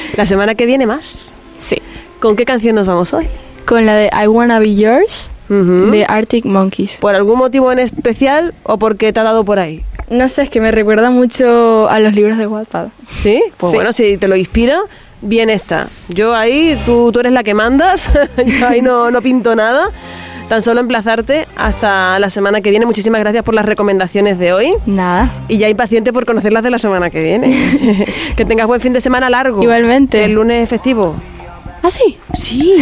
la 0.16 0.26
semana 0.26 0.54
que 0.54 0.66
viene 0.66 0.86
más. 0.86 1.36
Sí. 1.56 1.76
¿Con 2.20 2.36
qué 2.36 2.44
canción 2.44 2.74
nos 2.76 2.86
vamos 2.86 3.12
hoy? 3.12 3.26
Con 3.66 3.86
la 3.86 3.94
de 3.94 4.10
I 4.12 4.26
Wanna 4.26 4.58
Be 4.58 4.74
Yours 4.76 5.30
Ujú. 5.48 5.90
de 5.90 6.04
Arctic 6.08 6.44
Monkeys. 6.44 6.96
¿Por 6.96 7.14
algún 7.14 7.38
motivo 7.38 7.70
en 7.72 7.78
especial 7.80 8.54
o 8.62 8.78
porque 8.78 9.12
te 9.12 9.20
ha 9.20 9.24
dado 9.24 9.44
por 9.44 9.58
ahí? 9.58 9.82
No 10.08 10.28
sé, 10.28 10.42
es 10.42 10.50
que 10.50 10.60
me 10.60 10.70
recuerda 10.72 11.10
mucho 11.10 11.88
a 11.88 11.98
los 12.00 12.14
libros 12.14 12.36
de 12.38 12.46
Wattpad. 12.46 12.88
¿Sí? 13.16 13.42
Pues 13.56 13.70
Sí. 13.70 13.76
bueno, 13.76 13.92
si 13.92 14.16
te 14.16 14.26
lo 14.28 14.34
inspira, 14.36 14.78
bien 15.22 15.50
está. 15.50 15.88
Yo 16.08 16.34
ahí, 16.34 16.80
tú, 16.84 17.10
tú 17.12 17.20
eres 17.20 17.32
la 17.32 17.42
que 17.42 17.54
mandas, 17.54 18.10
yo 18.46 18.68
ahí 18.68 18.82
no, 18.82 19.10
no 19.10 19.22
pinto 19.22 19.54
nada. 19.54 19.90
Tan 20.48 20.62
solo 20.62 20.80
emplazarte 20.80 21.46
hasta 21.56 22.18
la 22.18 22.28
semana 22.28 22.60
que 22.60 22.70
viene. 22.70 22.84
Muchísimas 22.84 23.20
gracias 23.20 23.44
por 23.44 23.54
las 23.54 23.64
recomendaciones 23.64 24.36
de 24.36 24.52
hoy. 24.52 24.74
Nada. 24.84 25.30
Y 25.46 25.58
ya 25.58 25.68
impaciente 25.68 26.12
por 26.12 26.26
conocerlas 26.26 26.64
de 26.64 26.70
la 26.70 26.78
semana 26.78 27.08
que 27.08 27.22
viene. 27.22 27.54
que 28.36 28.44
tengas 28.44 28.66
buen 28.66 28.80
fin 28.80 28.92
de 28.92 29.00
semana 29.00 29.30
largo. 29.30 29.62
Igualmente. 29.62 30.24
El 30.24 30.32
lunes 30.32 30.64
es 30.64 30.68
festivo. 30.68 31.14
¿Ah, 31.84 31.90
sí? 31.90 32.18
Sí. 32.34 32.76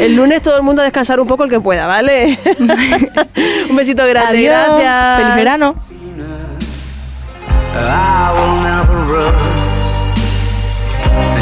El 0.00 0.16
lunes 0.16 0.42
todo 0.42 0.56
el 0.56 0.64
mundo 0.64 0.82
a 0.82 0.84
descansar 0.84 1.20
un 1.20 1.28
poco 1.28 1.44
el 1.44 1.50
que 1.50 1.60
pueda, 1.60 1.86
¿vale? 1.86 2.36
un 3.70 3.76
besito 3.76 4.04
grande. 4.04 4.50
Adiós. 4.50 4.80
Gracias. 4.80 5.20
Feliz 5.20 5.36
verano. 5.36 5.76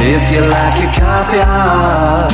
If 0.02 0.32
you 0.32 0.40
like 0.40 0.80
your 0.80 0.92
coffee 0.92 1.44
hot, 1.44 2.32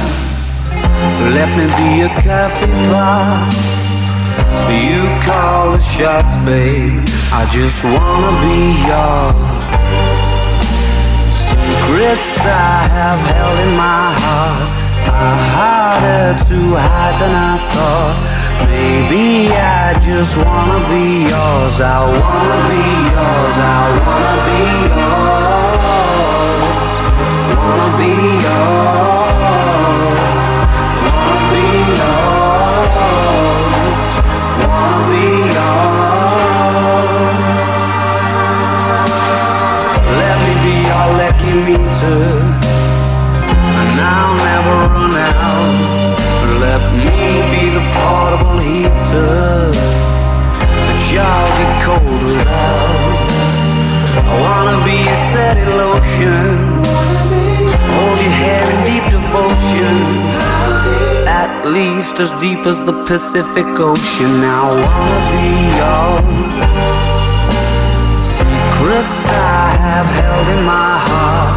let 1.35 1.51
me 1.59 1.67
be 1.67 2.07
a 2.07 2.11
coffee 2.23 2.71
pot. 2.87 3.51
You 4.71 5.11
call 5.27 5.73
the 5.73 5.81
shots, 5.83 6.37
babe. 6.47 7.03
I 7.35 7.43
just 7.51 7.83
wanna 7.83 8.39
be 8.39 8.87
yours. 8.87 9.35
Secrets 11.27 12.39
I 12.47 12.87
have 12.87 13.21
held 13.35 13.59
in 13.59 13.75
my 13.75 14.15
heart 14.23 14.69
are 15.11 15.43
harder 15.59 16.39
to 16.49 16.59
hide 16.79 17.19
than 17.21 17.35
I 17.35 17.59
thought. 17.75 18.17
Maybe 18.71 19.51
I 19.51 19.99
just 19.99 20.37
wanna 20.37 20.87
be 20.87 21.27
yours. 21.35 21.81
I 21.81 21.99
wanna 22.15 22.59
be 22.71 22.85
yours. 23.11 23.57
I 23.59 23.83
wanna 24.07 24.35
be 24.47 24.61
yours. 24.95 26.06
Wanna 27.57 27.89
be 27.99 28.13
yours. 28.47 30.23
Wanna 31.07 31.41
be 31.53 31.67
yours. 32.01 32.95
Wanna 34.63 35.01
be 35.11 35.25
yours. 35.57 35.87
Let 40.21 40.37
me 40.45 40.53
be 40.65 40.75
your 40.91 41.07
meter, 41.67 42.23
and 43.81 43.95
I'll 44.15 44.37
never 44.51 44.75
run 44.95 45.15
out. 45.17 46.17
Let 46.65 46.83
me 47.07 47.23
be 47.53 47.63
the 47.77 47.85
portable 47.97 48.59
heater 48.59 49.71
that 50.87 51.01
y'all 51.13 51.49
get 51.59 51.73
cold 51.87 52.23
without. 52.31 53.29
I 54.31 54.35
wanna 54.45 54.79
be 54.85 54.99
a 55.17 55.19
steady 55.29 55.67
lotion, 55.81 56.46
Least 61.87 62.19
as 62.19 62.33
deep 62.33 62.67
as 62.67 62.81
the 62.83 62.93
Pacific 63.05 63.67
Ocean. 63.79 64.43
I 64.43 64.61
wanna 64.83 65.21
be 65.35 65.51
yours. 65.81 66.67
Secrets 68.37 69.23
I 69.31 69.67
have 69.87 70.09
held 70.19 70.49
in 70.57 70.63
my 70.65 70.93
heart 71.09 71.57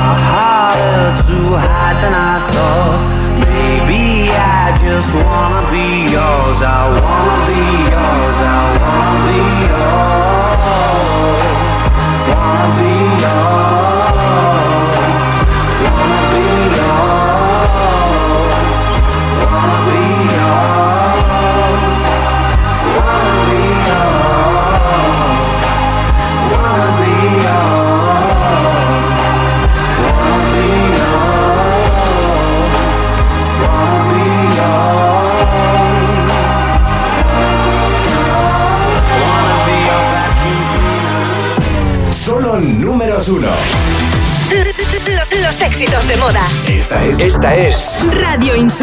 are 0.00 0.18
harder 0.32 1.08
to 1.28 1.38
hide 1.64 1.98
than 2.02 2.14
I 2.14 2.36
thought. 2.52 3.00
Maybe 3.44 4.02
I 4.32 4.64
just 4.86 5.10
wanna 5.12 5.62
be 5.70 5.86
yours. 6.16 6.58
I 6.78 6.82
wanna 6.98 7.38
be 7.50 7.64
yours. 7.92 8.38
I 8.56 8.60
wanna 8.82 9.16
be 9.28 9.40
yours. 9.72 10.60
Wanna 12.32 12.66
be 12.78 12.94
yours. 13.24 14.20
Wanna 15.84 16.20
be 16.32 16.44
yours. 16.76 16.85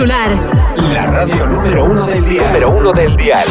Insular. 0.04 0.36
la 0.92 1.08
radio 1.08 1.48
número 1.48 1.86
uno 1.86 2.06
del 2.06 2.26
día. 2.26 2.42
Número 2.48 2.72
uno 2.72 2.92
del 2.92 3.16
dial. 3.16 3.48